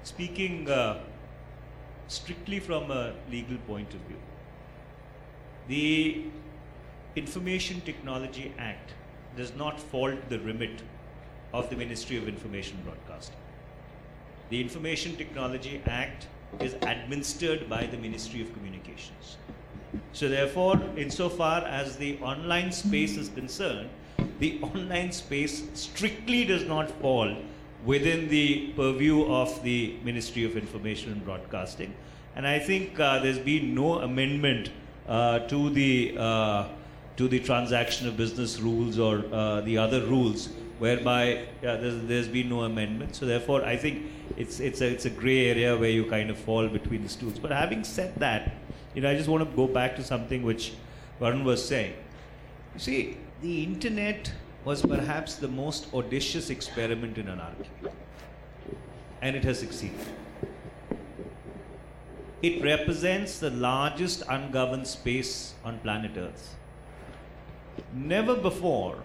[0.02, 1.00] speaking uh,
[2.08, 4.16] strictly from a legal point of view,
[5.68, 6.24] the
[7.16, 8.94] Information Technology Act
[9.36, 10.82] does not fall to the remit
[11.52, 13.36] of the Ministry of Information Broadcasting.
[14.50, 16.26] The Information Technology Act
[16.60, 19.36] is administered by the Ministry of Communications.
[20.12, 23.90] So, therefore, insofar as the online space is concerned,
[24.38, 27.36] the online space strictly does not fall
[27.84, 31.94] within the purview of the Ministry of Information and Broadcasting.
[32.36, 34.70] And I think uh, there's been no amendment
[35.08, 36.68] uh, to the uh,
[37.16, 42.28] to the transaction of business rules or uh, the other rules whereby yeah, there's, there's
[42.28, 43.14] been no amendment.
[43.14, 46.38] So therefore, I think it's it's a it's a grey area where you kind of
[46.38, 47.38] fall between the stools.
[47.38, 48.54] But having said that,
[48.94, 50.72] you know, I just want to go back to something which
[51.20, 51.94] Varun was saying.
[52.74, 54.32] You see, the internet
[54.64, 57.70] was perhaps the most audacious experiment in anarchy,
[59.22, 60.06] and it has succeeded.
[62.42, 66.56] It represents the largest ungoverned space on planet Earth.
[67.94, 69.02] Never before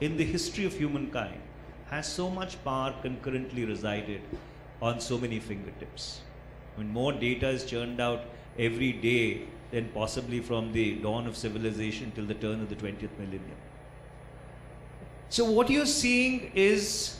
[0.00, 1.40] in the history of humankind
[1.88, 4.20] has so much power concurrently resided
[4.80, 6.20] on so many fingertips.
[6.76, 8.24] I mean, more data is churned out
[8.58, 13.16] every day than possibly from the dawn of civilization till the turn of the 20th
[13.18, 13.56] millennium.
[15.30, 17.16] So, what you're seeing is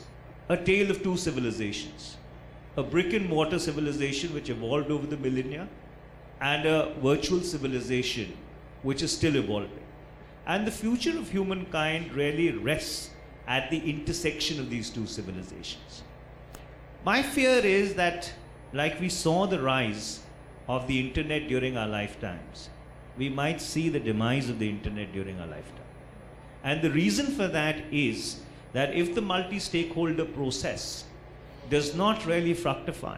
[0.49, 2.17] a tale of two civilizations
[2.77, 5.67] a brick and mortar civilization which evolved over the millennia,
[6.39, 8.33] and a virtual civilization
[8.81, 9.83] which is still evolving.
[10.45, 13.09] And the future of humankind really rests
[13.47, 16.03] at the intersection of these two civilizations.
[17.05, 18.31] My fear is that,
[18.73, 20.21] like we saw the rise
[20.67, 22.69] of the internet during our lifetimes,
[23.17, 25.80] we might see the demise of the internet during our lifetime.
[26.63, 28.41] And the reason for that is
[28.73, 31.05] that if the multi stakeholder process
[31.69, 33.17] does not really fructify,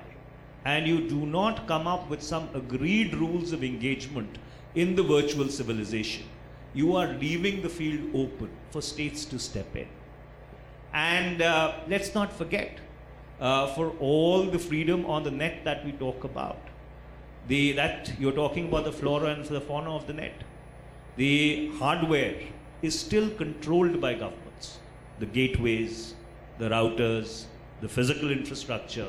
[0.66, 4.38] and you do not come up with some agreed rules of engagement
[4.76, 6.24] in the virtual civilization,
[6.74, 9.88] you are leaving the field open for states to step in.
[10.94, 12.78] And uh, let's not forget,
[13.42, 16.60] uh, for all the freedom on the net that we talk about,
[17.48, 20.44] the, that you're talking about the flora and the fauna of the net,
[21.18, 22.36] the hardware
[22.84, 24.78] is still controlled by governments.
[25.20, 26.14] The gateways,
[26.60, 27.46] the routers,
[27.82, 29.08] the physical infrastructure.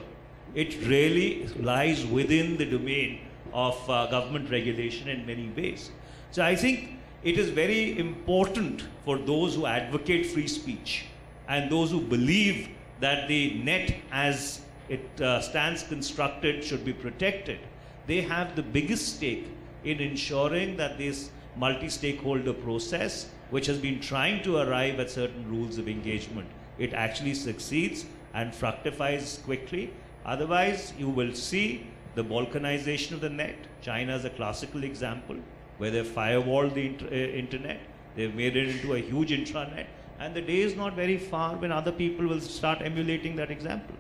[0.54, 3.20] It really lies within the domain
[3.52, 5.90] of uh, government regulation in many ways.
[6.30, 11.06] So I think it is very important for those who advocate free speech
[11.48, 12.68] and those who believe
[13.00, 17.58] that the net as it uh, stands constructed should be protected.
[18.06, 19.48] They have the biggest stake
[19.82, 25.48] in ensuring that this multi stakeholder process, which has been trying to arrive at certain
[25.48, 29.92] rules of engagement, it actually succeeds and fructifies quickly.
[30.26, 31.86] Otherwise, you will see
[32.16, 33.54] the balkanization of the net.
[33.80, 35.36] China is a classical example
[35.78, 37.78] where they've firewalled the inter- uh, internet,
[38.16, 39.86] they've made it into a huge intranet,
[40.18, 43.94] and the day is not very far when other people will start emulating that example.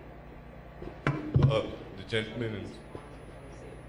[1.06, 1.62] Uh,
[1.96, 2.64] the gentleman.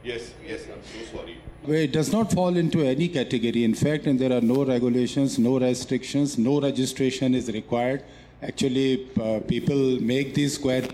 [0.06, 1.38] Yes, yes, I'm so sorry.
[1.64, 3.64] Well, it does not fall into any category.
[3.64, 8.04] In fact, and there are no regulations, no restrictions, no registration is required.
[8.44, 10.92] Actually, uh, people make these queries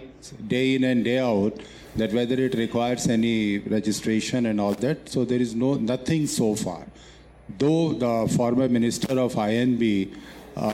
[0.47, 1.59] day in and day out
[1.97, 5.09] that whether it requires any registration and all that.
[5.09, 6.87] So there is no nothing so far.
[7.59, 10.15] Though the former minister of INB,
[10.55, 10.73] uh,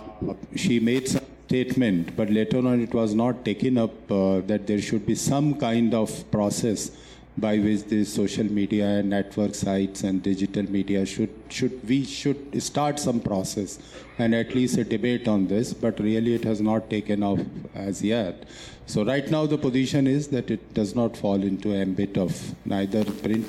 [0.56, 4.80] she made some statement, but later on it was not taken up uh, that there
[4.80, 6.92] should be some kind of process
[7.38, 12.40] by which the social media and network sites and digital media should should we should
[12.62, 13.78] start some process
[14.18, 17.40] and at least a debate on this but really it has not taken off
[17.76, 18.44] as yet.
[18.88, 22.36] So right now the position is that it does not fall into ambit of
[22.66, 23.46] neither print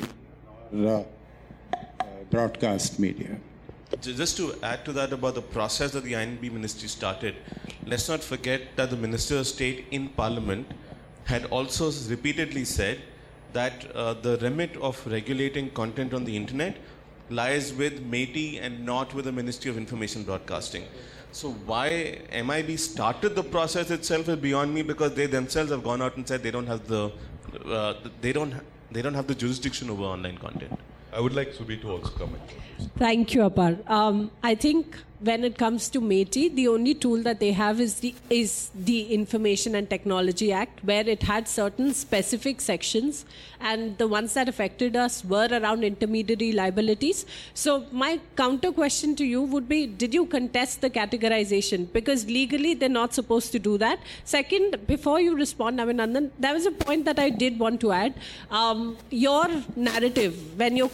[0.70, 1.06] nor
[1.72, 3.38] uh, broadcast media.
[4.02, 7.36] Just to add to that about the process that the INB ministry started,
[7.86, 10.66] let's not forget that the Minister of State in Parliament
[11.24, 13.00] had also repeatedly said
[13.52, 16.76] that uh, the remit of regulating content on the internet
[17.30, 20.84] lies with MeitY and not with the Ministry of Information Broadcasting.
[21.32, 26.00] So why MIB started the process itself is beyond me because they themselves have gone
[26.00, 27.12] out and said they don't have the
[27.66, 28.54] uh, they don't
[28.90, 30.78] they don't have the jurisdiction over online content.
[31.12, 32.42] I would like Subi to also comment.
[32.98, 33.78] Thank you, Apar.
[33.90, 37.94] Um, I think when it comes to MeitY, the only tool that they have is
[38.00, 43.24] the is the Information and Technology Act, where it had certain specific sections,
[43.60, 47.26] and the ones that affected us were around intermediary liabilities.
[47.54, 51.92] So my counter question to you would be: Did you contest the categorization?
[51.92, 53.98] Because legally they're not supposed to do that.
[54.24, 58.14] Second, before you respond, Abhinandan, there was a point that I did want to add.
[58.50, 60.90] Um, your narrative when you're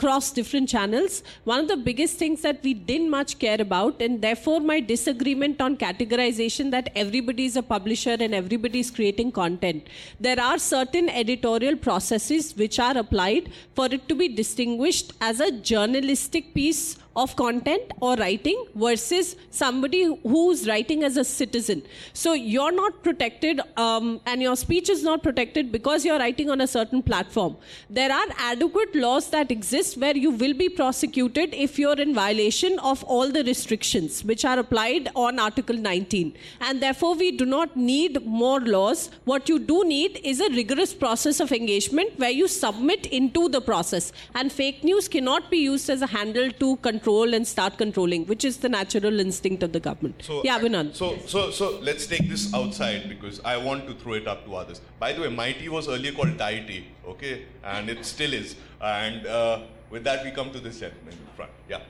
[0.00, 1.22] across different channels.
[1.44, 5.60] One of the biggest things that we didn't much care about, and therefore my disagreement
[5.60, 9.88] on categorization that everybody is a publisher and everybody is creating content.
[10.18, 15.50] There are certain editorial processes which are applied for it to be distinguished as a
[15.52, 21.82] journalistic piece of content or writing versus somebody who's writing as a citizen.
[22.12, 26.60] So you're not protected, um, and your speech is not protected because you're writing on
[26.60, 27.56] a certain platform.
[27.88, 32.78] There are adequate laws that exist where you will be prosecuted if you're in violation
[32.78, 36.32] of all the restrictions which are applied on Article 19.
[36.60, 39.10] And therefore, we do not need more laws.
[39.24, 43.60] What you do need is a rigorous process of engagement where you submit into the
[43.60, 44.12] process.
[44.34, 48.44] And fake news cannot be used as a handle to control and start controlling, which
[48.44, 50.22] is the natural instinct of the government.
[50.22, 50.94] So, yeah, I- Vinod.
[50.94, 54.54] So, so, so let's take this outside because I want to throw it up to
[54.54, 54.80] others.
[54.98, 58.56] By the way, MeitY was earlier called DeitY, okay, and it still is.
[58.80, 61.50] And uh, with that, we come to this gentleman in front.
[61.68, 61.80] Yeah.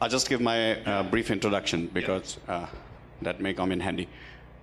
[0.00, 2.66] I'll just give my uh, brief introduction because uh,
[3.22, 4.08] that may come in handy.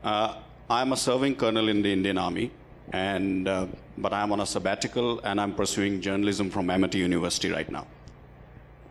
[0.03, 0.36] Uh,
[0.70, 2.51] I'm a serving colonel in the Indian Army,
[2.91, 3.65] and uh,
[3.97, 7.88] but I'm on a sabbatical and I'm pursuing journalism from Amity University right now.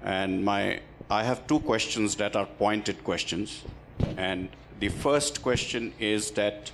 [0.03, 0.81] And my,
[1.11, 3.63] I have two questions that are pointed questions,
[4.17, 4.49] and
[4.81, 6.71] the first question is that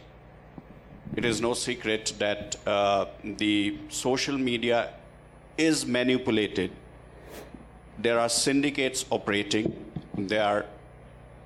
[1.16, 4.90] it is no secret that uh, the social media
[5.56, 6.70] is manipulated
[7.98, 9.72] there are syndicates operating.
[10.16, 10.66] They are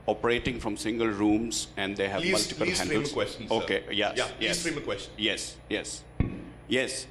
[0.06, 3.10] operating from single rooms and they have Please- multiple please frame handles.
[3.10, 3.54] a question, sir.
[3.54, 4.14] Okay, yes.
[4.16, 4.62] Yeah, please yes.
[4.62, 5.12] frame a question.
[5.18, 6.02] Yes, yes.
[6.68, 7.06] Yes.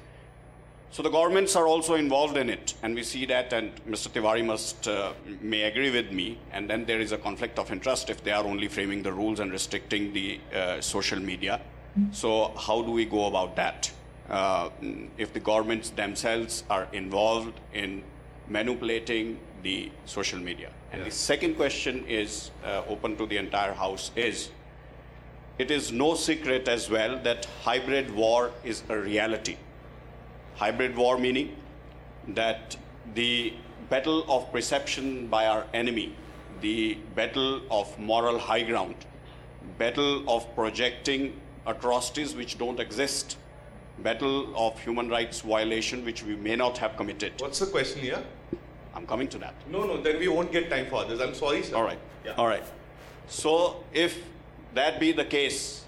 [0.90, 4.08] So the governments are also involved in it, and we see that, and Mr.
[4.08, 6.38] Tewari must uh, may agree with me.
[6.50, 9.38] And then there is a conflict of interest if they are only framing the rules
[9.38, 11.60] and restricting the uh, social media.
[12.12, 13.90] So, how do we go about that?
[14.30, 14.70] Uh,
[15.16, 18.02] if the governments themselves are involved in
[18.48, 20.70] manipulating the social media.
[20.92, 24.50] And the second question is uh, open to the entire House is
[25.58, 29.56] it is no secret as well that hybrid war is a reality.
[30.58, 31.56] Hybrid war meaning
[32.28, 32.76] that
[33.14, 33.54] the
[33.88, 36.16] battle of perception by our enemy,
[36.60, 38.96] the battle of moral high ground,
[39.78, 43.36] battle of projecting atrocities which don't exist,
[44.00, 47.32] battle of human rights violation which we may not have committed.
[47.38, 48.22] What's the question here?
[48.94, 49.54] I'm coming to that.
[49.70, 51.20] No, no, then we won't get time for others.
[51.20, 51.76] I'm sorry, sir.
[51.76, 52.00] All right.
[52.24, 52.32] Yeah.
[52.36, 52.64] All right.
[53.28, 54.18] So if
[54.74, 55.84] that be the case,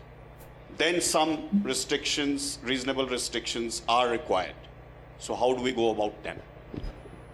[0.77, 4.55] then some restrictions, reasonable restrictions are required.
[5.21, 6.39] So how do we go about them?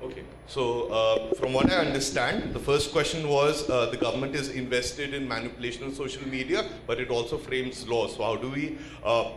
[0.03, 0.25] Okay.
[0.47, 5.15] So, uh, from what I understand, the first question was uh, the government is invested
[5.15, 8.17] in manipulation of social media, but it also frames laws.
[8.17, 9.31] So, how do we uh,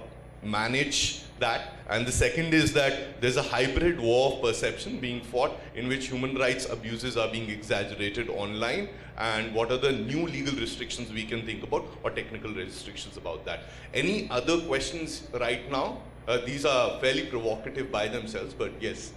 [0.44, 1.74] manage that?
[1.90, 6.08] And the second is that there's a hybrid war of perception being fought in which
[6.08, 8.90] human rights abuses are being exaggerated online.
[9.18, 13.46] And what are the new legal restrictions we can think about or technical restrictions about
[13.46, 13.62] that?
[13.94, 16.00] Any other questions right now?
[16.28, 19.12] Uh, these are fairly provocative by themselves, but yes.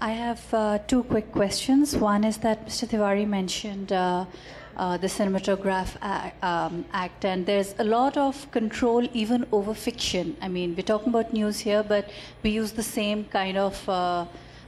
[0.00, 1.96] I have uh, two quick questions.
[1.96, 2.86] One is that Mr.
[2.86, 4.26] Tewari mentioned uh,
[4.76, 10.36] uh, the Cinematograph Act, um, Act, and there's a lot of control even over fiction.
[10.42, 12.10] I mean, we're talking about news here, but
[12.42, 14.26] we use the same kind of uh,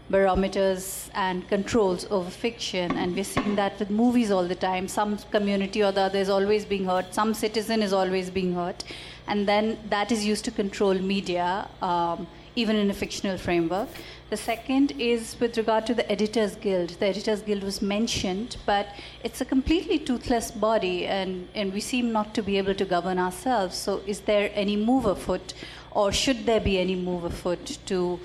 [0.08, 4.86] barometers and controls over fiction, and we're seeing that with movies all the time.
[4.86, 8.84] Some community or the other is always being hurt, some citizen is always being hurt,
[9.26, 13.88] and then that is used to control media, um, even in a fictional framework.
[14.28, 16.88] The second is with regard to the Editors Guild.
[16.98, 18.88] The Editors Guild was mentioned, but
[19.22, 23.20] it's a completely toothless body, and, and we seem not to be able to govern
[23.20, 23.76] ourselves.
[23.76, 25.54] So, is there any move afoot,
[25.92, 28.18] or should there be any move afoot to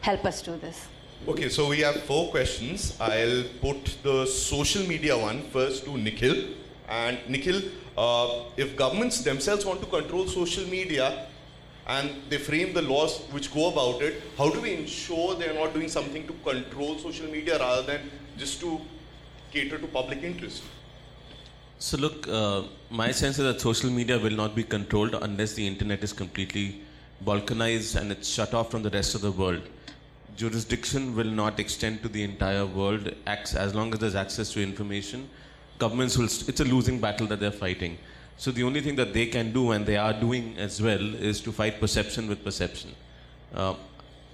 [0.00, 0.88] help us do this?
[1.28, 2.96] Okay, so we have four questions.
[2.98, 6.44] I'll put the social media one first to Nikhil.
[6.88, 7.60] And Nikhil,
[7.98, 11.26] uh, if governments themselves want to control social media
[11.86, 15.72] and they frame the laws which go about it, how do we ensure they're not
[15.72, 18.80] doing something to control social media rather than just to
[19.52, 20.62] cater to public interest?
[21.78, 25.66] So, look, uh, my sense is that social media will not be controlled unless the
[25.66, 26.80] internet is completely
[27.24, 29.62] balkanized and it's shut off from the rest of the world.
[30.36, 35.28] Jurisdiction will not extend to the entire world as long as there's access to information.
[35.78, 37.96] Governments will, st- it's a losing battle that they're fighting.
[38.38, 41.40] So, the only thing that they can do, and they are doing as well, is
[41.42, 42.94] to fight perception with perception.
[43.54, 43.74] Uh,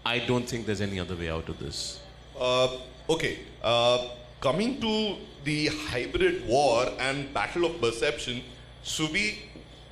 [0.04, 2.00] I don't think there's any other way out of this.
[2.38, 2.68] Uh,
[3.08, 4.08] okay, uh,
[4.40, 8.42] coming to the hybrid war and battle of perception,
[8.84, 9.36] Subi,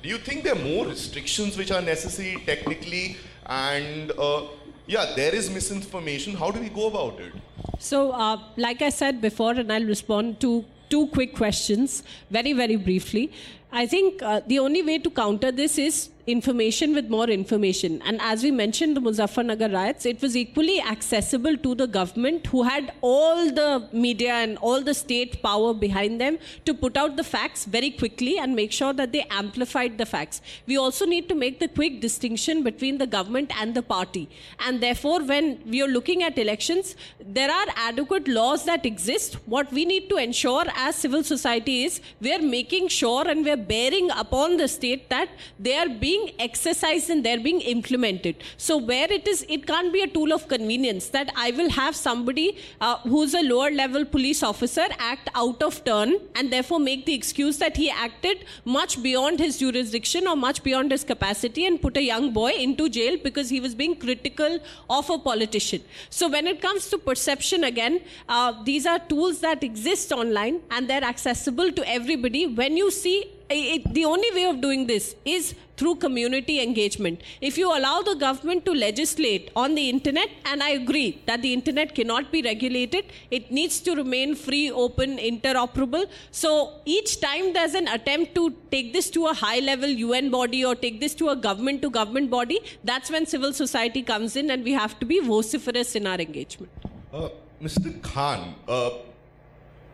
[0.03, 3.17] do you think there are more restrictions which are necessary technically?
[3.45, 4.47] And uh,
[4.87, 6.35] yeah, there is misinformation.
[6.35, 7.33] How do we go about it?
[7.79, 12.75] So, uh, like I said before, and I'll respond to two quick questions very, very
[12.75, 13.31] briefly.
[13.71, 18.01] I think uh, the only way to counter this is information with more information.
[18.05, 22.63] And as we mentioned, the Muzaffarnagar riots, it was equally accessible to the government who
[22.63, 27.23] had all the media and all the state power behind them to put out the
[27.23, 30.41] facts very quickly and make sure that they amplified the facts.
[30.67, 34.29] We also need to make the quick distinction between the government and the party.
[34.59, 39.35] And therefore, when we are looking at elections, there are adequate laws that exist.
[39.45, 43.51] What we need to ensure as civil society is we are making sure and we
[43.51, 45.29] are bearing upon the state that
[45.59, 48.35] they are being exercised and they're being implemented.
[48.57, 51.95] So where it is, it can't be a tool of convenience that I will have
[51.95, 57.05] somebody uh, who's a lower level police officer act out of turn and therefore make
[57.05, 61.81] the excuse that he acted much beyond his jurisdiction or much beyond his capacity and
[61.81, 64.59] put a young boy into jail because he was being critical
[64.89, 65.81] of a politician.
[66.09, 70.89] So when it comes to perception again, uh, these are tools that exist online and
[70.89, 72.47] they're accessible to everybody.
[72.47, 77.21] When you see it, the only way of doing this is through community engagement.
[77.41, 81.53] If you allow the government to legislate on the internet, and I agree that the
[81.53, 86.05] internet cannot be regulated, it needs to remain free, open, interoperable.
[86.29, 90.63] So each time there's an attempt to take this to a high level UN body
[90.63, 94.51] or take this to a government to government body, that's when civil society comes in
[94.51, 96.71] and we have to be vociferous in our engagement.
[97.11, 97.29] Uh,
[97.61, 98.01] Mr.
[98.01, 98.91] Khan, uh,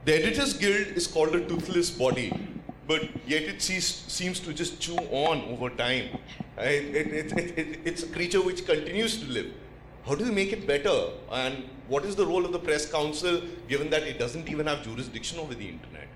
[0.06, 2.32] the Editors Guild is called a toothless body,
[2.88, 6.18] but yet it sees, seems to just chew on over time.
[6.58, 9.52] It, it, it's a creature which continues to live.
[10.06, 11.10] How do we make it better?
[11.32, 14.84] And what is the role of the press council given that it doesn't even have
[14.84, 16.08] jurisdiction over the internet?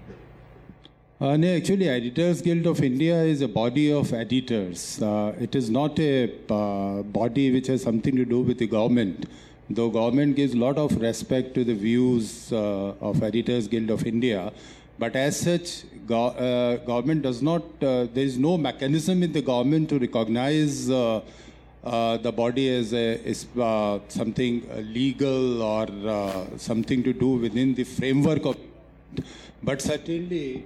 [1.19, 4.99] Uh, no, actually, Editors Guild of India is a body of editors.
[5.01, 9.28] Uh, it is not a uh, body which has something to do with the government.
[9.69, 14.05] Though government gives a lot of respect to the views uh, of Editors Guild of
[14.05, 14.51] India,
[15.02, 15.70] but as such,
[16.08, 17.64] go- uh, government does not.
[17.82, 20.89] Uh, there is no mechanism in the government to recognize.
[20.89, 21.22] Uh,
[21.84, 23.20] uh, the body as a,
[23.60, 24.62] uh, something
[24.93, 28.56] legal or uh, something to do within the framework of
[29.64, 30.66] but certainly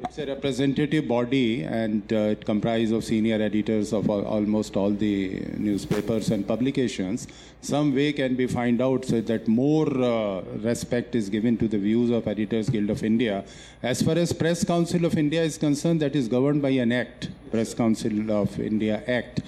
[0.00, 4.90] it's a representative body and uh, it comprises of senior editors of al- almost all
[4.90, 7.26] the newspapers and publications.
[7.62, 11.78] Some way can be find out so that more uh, respect is given to the
[11.78, 13.44] views of editors guild of india.
[13.82, 17.30] As far as press council of india is concerned that is governed by an act
[17.50, 19.40] press council of india act.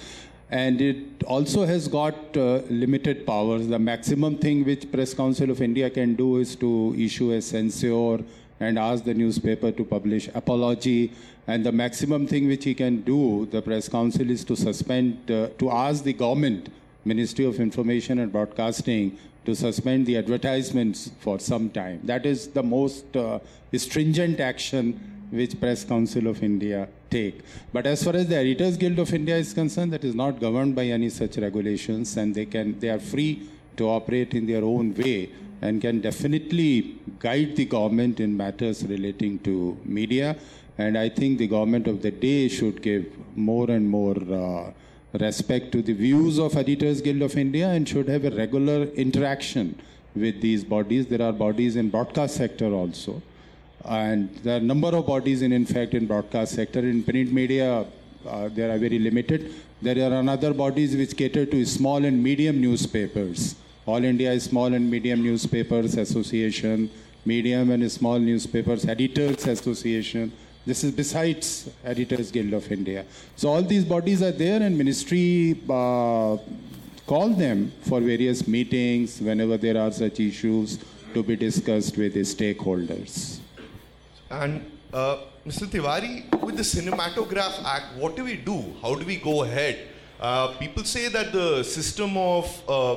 [0.51, 3.67] And it also has got uh, limited powers.
[3.67, 8.19] The maximum thing which Press Council of India can do is to issue a censure
[8.61, 11.11] and ask the newspaper to publish apology.
[11.47, 15.47] And the maximum thing which he can do, the Press Council, is to suspend, uh,
[15.57, 16.69] to ask the government,
[17.03, 21.99] Ministry of Information and Broadcasting, to suspend the advertisements for some time.
[22.03, 23.39] That is the most uh,
[23.75, 27.41] stringent action which Press Council of India take.
[27.73, 30.75] But as far as the Editors Guild of India is concerned, that is not governed
[30.75, 34.93] by any such regulations, and they can they are free to operate in their own
[34.93, 35.29] way
[35.61, 40.35] and can definitely guide the government in matters relating to media.
[40.77, 43.05] And I think the government of the day should give
[43.35, 44.71] more and more uh,
[45.19, 49.79] respect to the views of Editors Guild of India and should have a regular interaction
[50.15, 51.07] with these bodies.
[51.07, 53.21] There are bodies in broadcast sector also
[53.85, 57.85] and there are number of bodies in in fact in broadcast sector in print media
[58.25, 63.55] uh, are very limited there are another bodies which cater to small and medium newspapers
[63.91, 66.89] all india small and medium newspapers association
[67.33, 70.31] medium and small newspapers editors association
[70.69, 71.51] this is besides
[71.93, 73.03] editors guild of india
[73.35, 75.25] so all these bodies are there and ministry
[75.81, 76.37] uh,
[77.11, 80.77] call them for various meetings whenever there are such issues
[81.13, 83.15] to be discussed with the stakeholders
[84.31, 85.65] And uh, Mr.
[85.67, 88.63] Tewari, with the Cinematograph Act, what do we do?
[88.81, 89.89] How do we go ahead?
[90.19, 92.95] Uh, people say that the system of uh,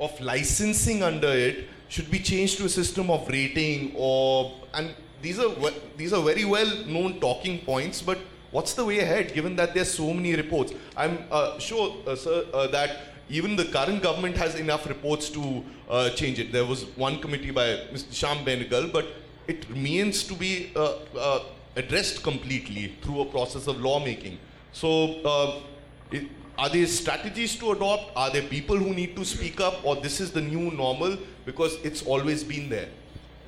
[0.00, 5.38] of licensing under it should be changed to a system of rating, or and these
[5.38, 5.50] are
[5.96, 8.02] these are very well known talking points.
[8.02, 8.18] But
[8.50, 10.72] what's the way ahead, given that there's so many reports?
[10.96, 12.96] I'm uh, sure, uh, sir, uh, that
[13.28, 16.52] even the current government has enough reports to uh, change it.
[16.52, 18.10] There was one committee by Mr.
[18.20, 19.06] Shyam Benegal, but
[19.46, 21.40] it remains to be uh, uh,
[21.76, 24.38] addressed completely through a process of lawmaking.
[24.72, 25.62] So,
[26.10, 26.26] it,
[26.56, 28.12] are there strategies to adopt?
[28.16, 31.76] Are there people who need to speak up, or this is the new normal because
[31.82, 32.88] it's always been there?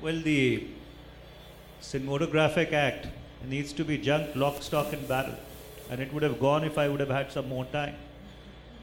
[0.01, 0.67] Well, the
[1.81, 3.07] Cinematographic Act
[3.47, 5.35] needs to be junked lock, stock, and barrel.
[5.89, 7.95] And it would have gone if I would have had some more time.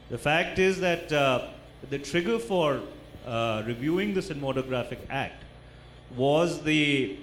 [0.09, 1.47] The fact is that uh,
[1.89, 2.81] the trigger for
[3.25, 5.43] uh, reviewing the Cinematographic Act
[6.15, 7.17] was the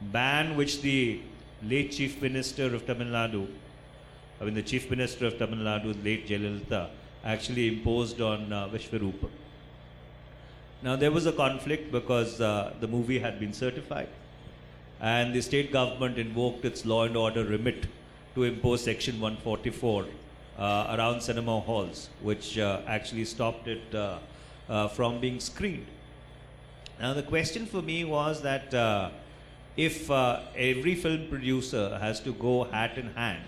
[0.00, 1.20] ban which the
[1.62, 3.48] late Chief Minister of Tamil Nadu,
[4.40, 6.90] I mean the Chief Minister of Tamil Nadu, late Jayalalitha,
[7.24, 9.28] actually imposed on uh, Vishwarupa.
[10.82, 14.08] Now there was a conflict because uh, the movie had been certified,
[15.00, 17.86] and the state government invoked its law and order remit
[18.34, 20.06] to impose Section 144
[20.58, 24.18] uh, around cinema halls, which uh, actually stopped it uh,
[24.68, 25.86] uh, from being screened.
[27.00, 29.10] Now the question for me was that uh,
[29.76, 33.42] if every film producer has to go hat in hand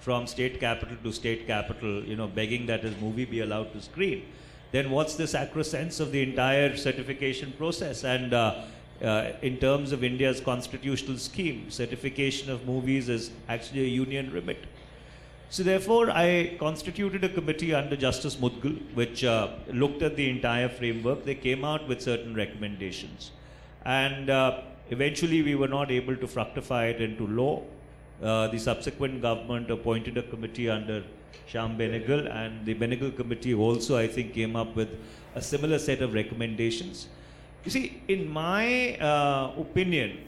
[0.00, 3.80] from state capital to state capital, you know, begging that his movie be allowed to
[3.80, 4.24] screen,
[4.70, 8.04] then what's the sacrosanct of the entire certification process?
[8.04, 8.62] And uh,
[9.02, 14.64] uh, in terms of India's constitutional scheme, certification of movies is actually a union remit.
[15.50, 20.68] So therefore, I constituted a committee under Justice Mudgal, which uh, looked at the entire
[20.68, 21.24] framework.
[21.24, 23.30] They came out with certain recommendations,
[23.86, 27.62] and uh, eventually we were not able to fructify it into law.
[28.22, 31.04] Uh, the subsequent government appointed a committee under
[31.48, 34.88] Shyam Benegal, and the Benegal committee also, I think, came up with
[35.34, 37.08] a similar set of recommendations.
[37.64, 40.18] You see, in my uh, opinion,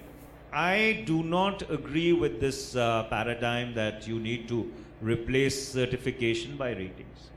[0.52, 4.70] I do not agree with this uh, paradigm that you need to
[5.00, 7.30] replace certification by ratings.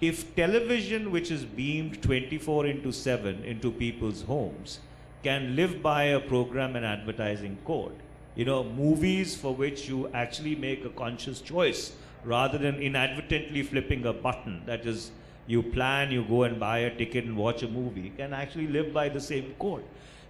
[0.00, 4.80] If television, which is beamed 24 into 7 into people's homes,
[5.22, 7.96] can live by a program and advertising code,
[8.38, 14.06] you know, movies for which you actually make a conscious choice rather than inadvertently flipping
[14.06, 15.10] a button, that is,
[15.48, 18.92] you plan, you go and buy a ticket and watch a movie, can actually live
[18.92, 19.82] by the same code.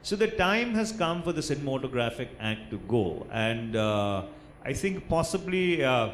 [0.02, 4.22] So the time has come for the Cinematographic Act to go, and uh,
[4.64, 6.12] I think possibly uh,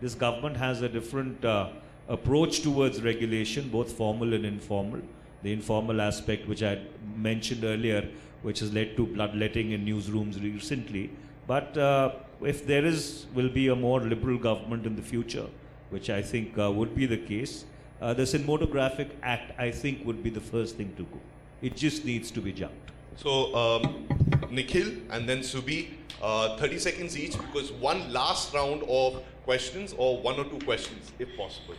[0.00, 1.68] this government has a different uh,
[2.08, 5.00] approach towards regulation, both formal and informal.
[5.44, 6.80] The informal aspect, which I
[7.16, 8.08] mentioned earlier,
[8.42, 11.10] which has led to bloodletting in newsrooms recently.
[11.46, 15.46] But uh, if there is, will be a more liberal government in the future,
[15.90, 17.64] which I think uh, would be the case,
[18.00, 21.20] uh, the Cinematographic Act, I think, would be the first thing to go.
[21.62, 22.90] It just needs to be jumped.
[23.16, 24.06] So, um,
[24.50, 25.88] Nikhil and then Subi,
[26.20, 31.12] uh, 30 seconds each because one last round of questions or one or two questions
[31.18, 31.74] if possible.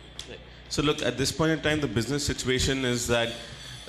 [0.68, 3.32] So look, at this point in time, the business situation is that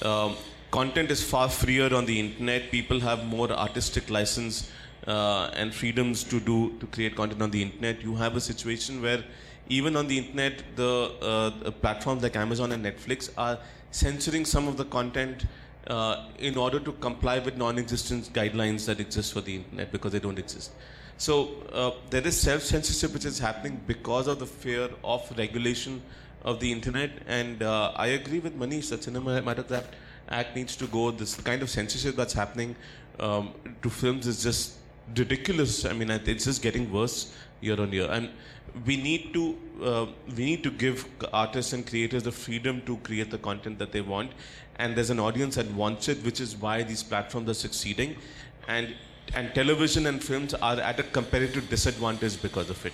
[0.02, 0.36] um,
[0.72, 2.72] content is far freer on the internet.
[2.72, 4.72] People have more artistic license
[5.08, 8.02] uh, and freedoms to do to create content on the internet.
[8.02, 9.24] You have a situation where
[9.70, 13.60] even on the internet, the, uh, the platforms like Amazon and Netflix are
[13.92, 15.46] censoring some of the content
[15.88, 20.20] uh, in order to comply with non-existent guidelines that exist for the internet because they
[20.20, 20.72] don't exist.
[21.18, 26.02] So uh, there is self-censorship which is happening because of the fear of regulation
[26.44, 29.84] of the internet, and uh, I agree with Manish that Cinematograph
[30.30, 31.12] Act needs to go.
[31.12, 32.76] This kind of censorship that's happening
[33.20, 34.79] um, to films is just
[35.18, 35.86] ridiculous.
[35.86, 38.30] I mean, it's just getting worse year on year, and
[38.86, 40.06] we need to uh,
[40.36, 44.02] we need to give artists and creators the freedom to create the content that they
[44.02, 44.32] want,
[44.78, 48.16] and there's an audience that wants it, which is why these platforms are succeeding,
[48.68, 48.96] and
[49.36, 52.94] and television and films are at a comparative disadvantage because of it.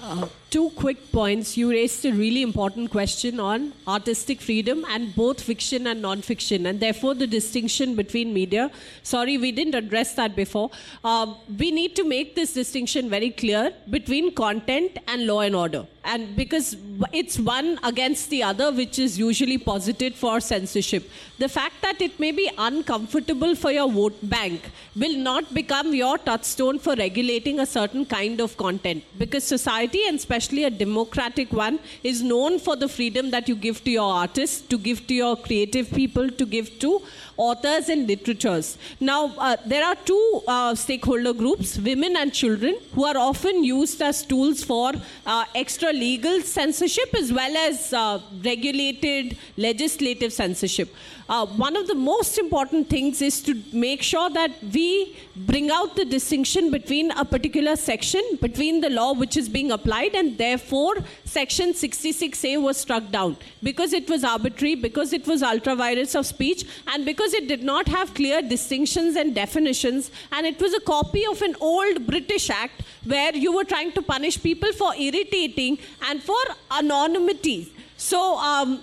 [0.00, 1.56] Uh, two quick points.
[1.56, 6.78] You raised a really important question on artistic freedom and both fiction and non-fiction, and
[6.78, 8.70] therefore the distinction between media.
[9.02, 10.70] Sorry, we didn't address that before.
[11.02, 15.86] Uh, we need to make this distinction very clear between content and law and order,
[16.04, 16.76] and because
[17.12, 21.08] it's one against the other, which is usually posited for censorship.
[21.38, 26.18] The fact that it may be uncomfortable for your vote bank will not become your
[26.18, 31.52] touchstone for regulating a certain kind of content, because society and especially especially a democratic
[31.52, 35.14] one, is known for the freedom that you give to your artists, to give to
[35.14, 37.00] your creative people, to give to
[37.36, 38.78] authors and literatures.
[39.00, 44.00] Now, uh, there are two uh, stakeholder groups, women and children, who are often used
[44.02, 44.92] as tools for
[45.26, 50.94] uh, extra legal censorship as well as uh, regulated legislative censorship.
[51.28, 55.94] Uh, one of the most important things is to make sure that we bring out
[55.96, 60.96] the distinction between a particular section, between the law which is being applied, and therefore
[61.24, 66.26] Section 66A was struck down because it was arbitrary, because it was ultra vires of
[66.26, 70.80] speech, and because it did not have clear distinctions and definitions, and it was a
[70.80, 75.78] copy of an old British Act where you were trying to punish people for irritating
[76.08, 76.36] and for
[76.70, 77.72] anonymity.
[77.96, 78.80] So, um,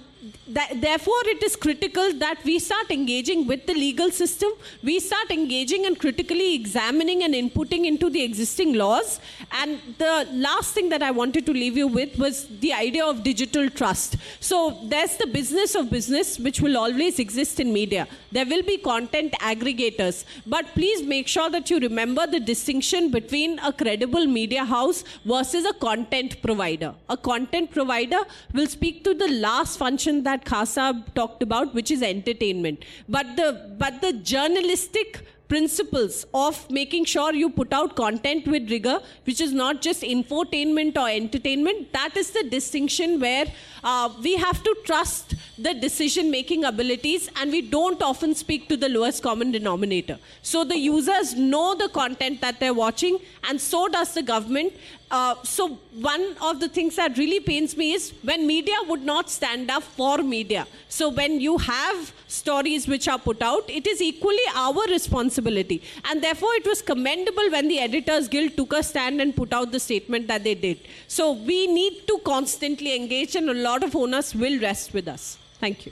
[0.48, 4.52] therefore, it is critical that we start engaging with the legal system.
[4.84, 9.20] We start engaging and critically examining and inputting into the existing laws.
[9.52, 13.24] And the last thing that I wanted to leave you with was the idea of
[13.24, 14.18] digital trust.
[14.40, 18.08] So there's the business of business, which will always exist in media.
[18.32, 20.26] There will be content aggregators.
[20.46, 25.66] But please make sure that you remember the distinction between a credible media house versus
[25.66, 26.94] a content provider.
[27.08, 28.20] A content provider
[28.54, 32.84] will speak to the last function that Khasa talked about, which is entertainment.
[33.08, 39.00] But the, but the journalistic principles of making sure you put out content with rigor,
[39.26, 41.92] which is not just infotainment or entertainment.
[41.92, 43.48] That is the distinction where
[43.84, 48.78] uh, we have to trust the decision making abilities and we don't often speak to
[48.78, 50.20] the lowest common denominator.
[50.44, 53.20] So the users know the content that they're watching,
[53.50, 54.74] and so does the government.
[55.12, 59.30] Uh, so one of the things that really pains me is when media would not
[59.30, 60.68] stand up for media.
[60.88, 65.82] So when you have stories which are put out, it is equally our responsibility.
[66.10, 69.72] And therefore, it was commendable when the Editors Guild took a stand and put out
[69.72, 70.80] the statement that they did.
[71.08, 75.38] So we need to constantly engage, and a lot of owners will rest with us.
[75.60, 75.92] Thank you.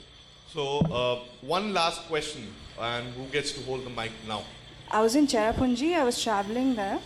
[0.54, 2.46] So uh, one last question,
[2.80, 4.44] and who gets to hold the mic now?
[4.90, 5.94] I was in Cherrapunji.
[5.94, 6.98] I was traveling there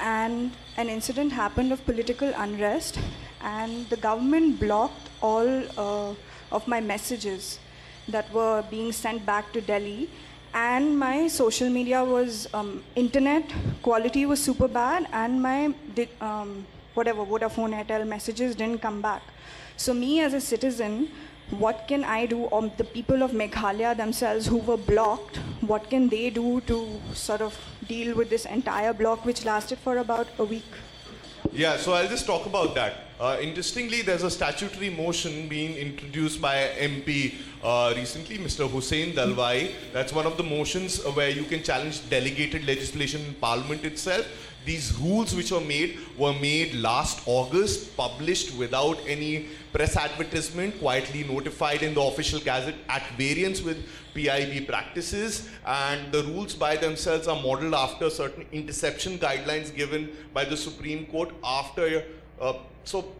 [0.00, 2.98] and an incident happened of political unrest,
[3.40, 5.46] and the government blocked all
[5.78, 6.14] uh,
[6.50, 7.58] of my messages
[8.08, 10.08] that were being sent back to Delhi.
[10.52, 13.42] And my social media was um, internet
[13.82, 15.74] quality was super bad, and my
[16.20, 19.22] um, whatever Vodafone Airtel messages didn't come back.
[19.76, 21.10] So me as a citizen,
[21.50, 26.08] what can I do, or the people of Meghalaya themselves who were blocked, what can
[26.08, 30.44] they do to sort of deal with this entire block, which lasted for about a
[30.44, 30.62] week?
[31.54, 32.94] Yeah, so I'll just talk about that.
[33.20, 38.68] Uh, interestingly, there's a statutory motion being introduced by MP uh, recently, Mr.
[38.68, 39.70] Husain Dalwai.
[39.92, 44.26] That's one of the motions where you can challenge delegated legislation in Parliament itself.
[44.64, 51.24] These rules which were made were made last August, published without any press advertisement, quietly
[51.24, 53.84] notified in the official gazette at variance with
[54.14, 60.44] PIB practices, and the rules by themselves are modeled after certain interception guidelines given by
[60.44, 62.04] the Supreme Court after.
[62.40, 62.54] Uh,
[62.84, 63.12] so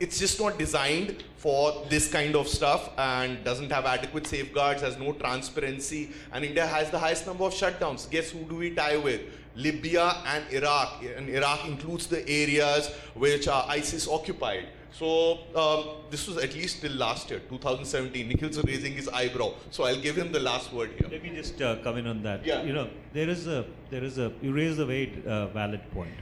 [0.00, 4.96] it's just not designed for this kind of stuff and doesn't have adequate safeguards, has
[4.98, 8.08] no transparency, and India has the highest number of shutdowns.
[8.10, 9.20] Guess who do we tie with?
[9.58, 11.02] Libya and Iraq.
[11.16, 14.68] And Iraq includes the areas which are ISIS occupied.
[14.92, 18.28] So um, this was at least till last year, 2017.
[18.28, 21.08] Nikhil's raising his eyebrow, so I'll give him the last word here.
[21.10, 22.46] Let me just uh, come in on that.
[22.46, 22.62] Yeah.
[22.62, 26.14] You know, there is a there is a you raise a very uh, valid point.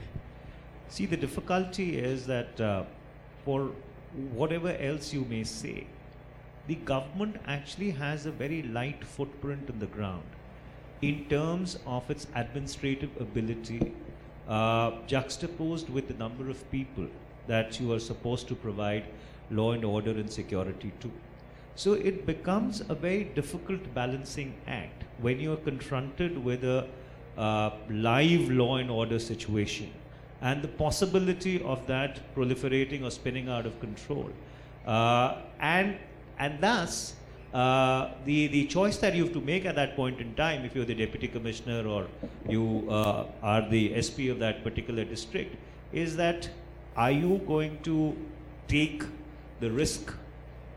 [0.89, 2.83] See, the difficulty is that uh,
[3.45, 3.71] for
[4.33, 5.87] whatever else you may say,
[6.67, 10.36] the government actually has a very light footprint in the ground
[11.01, 13.93] in terms of its administrative ability,
[14.47, 17.07] uh, juxtaposed with the number of people
[17.47, 19.05] that you are supposed to provide
[19.51, 21.11] law and order and security to.
[21.75, 26.87] So it becomes a very difficult balancing act when you are confronted with a
[27.37, 29.91] uh, live law and order situation
[30.41, 34.29] and the possibility of that proliferating or spinning out of control.
[34.85, 35.97] Uh, and,
[36.39, 37.13] and thus,
[37.53, 40.75] uh, the, the choice that you have to make at that point in time, if
[40.75, 42.07] you're the deputy commissioner or
[42.47, 45.55] you uh, are the SP of that particular district,
[45.93, 46.49] is that
[46.95, 48.15] are you going to
[48.67, 49.03] take
[49.59, 50.13] the risk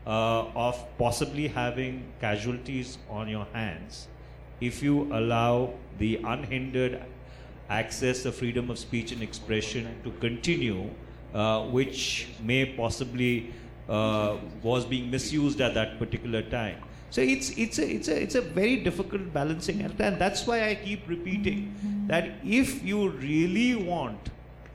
[0.07, 4.07] uh, of possibly having casualties on your hands
[4.61, 7.03] if you allow the unhindered
[7.69, 10.89] access the freedom of speech and expression to continue,
[11.33, 13.51] uh, which may possibly
[13.89, 16.77] uh, was being misused at that particular time.
[17.09, 20.69] So it's it's a it's a it's a very difficult balancing act, and that's why
[20.69, 24.29] I keep repeating that if you really want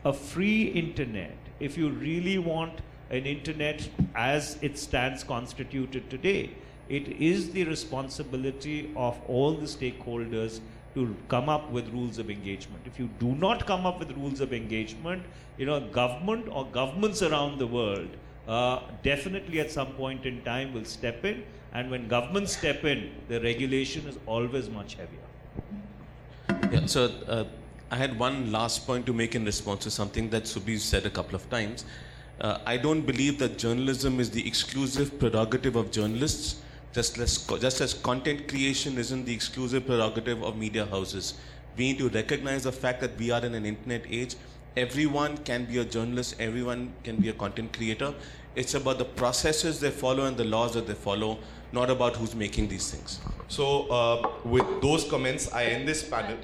[0.04, 6.50] a free internet, if you really want an internet as it stands constituted today,
[6.88, 10.61] it is the responsibility of all the stakeholders
[10.94, 12.82] to come up with rules of engagement.
[12.86, 15.22] If you do not come up with rules of engagement,
[15.57, 18.09] you know, government or governments around the world
[18.47, 21.44] uh, definitely at some point in time will step in.
[21.72, 26.70] And when governments step in, the regulation is always much heavier.
[26.72, 27.44] Yeah, so uh,
[27.90, 31.11] I had one last point to make in response to something that Subi said a
[31.11, 31.84] couple of times.
[32.40, 37.80] Uh, I don't believe that journalism is the exclusive prerogative of journalists, just as, just
[37.80, 41.34] as content creation isn't the exclusive prerogative of media houses.
[41.76, 44.34] We need to recognize the fact that we are in an internet age.
[44.77, 48.12] Everyone can be a journalist, everyone can be a content creator.
[48.55, 51.39] It's about the processes they follow and the laws that they follow,
[51.72, 53.20] not about who's making these things.
[53.49, 56.37] So, uh, with those comments, I end this panel.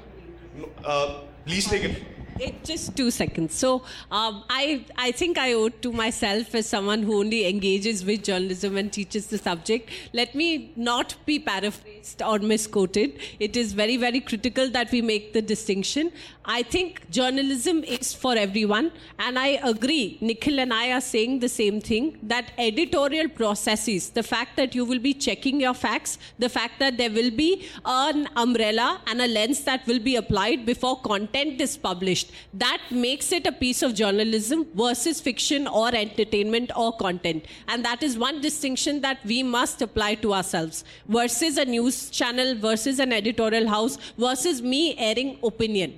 [0.83, 2.03] Uh, please take it.
[2.39, 3.53] It, just two seconds.
[3.53, 8.03] So um, I, I think I owe it to myself as someone who only engages
[8.03, 9.91] with journalism and teaches the subject.
[10.13, 11.92] Let me not be paraphrased
[12.25, 13.19] or misquoted.
[13.39, 16.11] It is very, very critical that we make the distinction.
[16.45, 20.17] I think journalism is for everyone, and I agree.
[20.19, 24.83] Nikhil and I are saying the same thing that editorial processes, the fact that you
[24.83, 29.27] will be checking your facts, the fact that there will be an umbrella and a
[29.27, 33.93] lens that will be applied before content is published, that makes it a piece of
[33.93, 37.45] journalism versus fiction or entertainment or content.
[37.69, 42.55] And that is one distinction that we must apply to ourselves versus a news channel,
[42.55, 45.97] versus an editorial house, versus me airing opinion.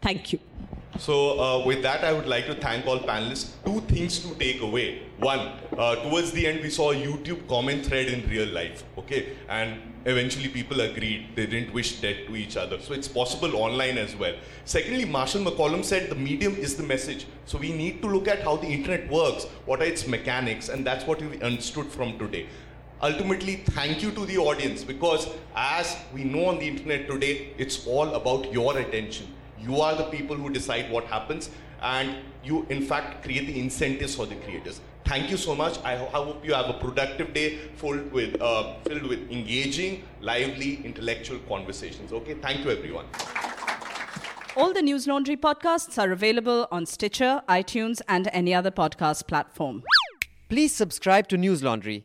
[0.00, 0.40] Thank you.
[0.98, 3.50] So, uh, with that, I would like to thank all panelists.
[3.64, 5.02] Two things to take away.
[5.18, 5.40] One,
[5.76, 9.30] uh, towards the end, we saw a YouTube comment thread in real life, okay?
[9.48, 11.30] And eventually, people agreed.
[11.34, 12.80] They didn't wish death to each other.
[12.80, 14.36] So, it's possible online as well.
[14.64, 17.26] Secondly, Marshall McLuhan said the medium is the message.
[17.44, 20.86] So, we need to look at how the internet works, what are its mechanics, and
[20.86, 22.46] that's what we understood from today
[23.02, 27.86] ultimately thank you to the audience because as we know on the internet today it's
[27.86, 29.26] all about your attention.
[29.58, 31.50] You are the people who decide what happens
[31.82, 34.80] and you in fact create the incentives for the creators.
[35.04, 35.78] Thank you so much.
[35.84, 40.04] I, ho- I hope you have a productive day filled with uh, filled with engaging
[40.20, 42.12] lively intellectual conversations.
[42.12, 43.06] Okay thank you everyone.
[44.56, 49.82] All the Newslaundry podcasts are available on Stitcher, iTunes, and any other podcast platform.
[50.48, 52.04] Please subscribe to Newslaundry.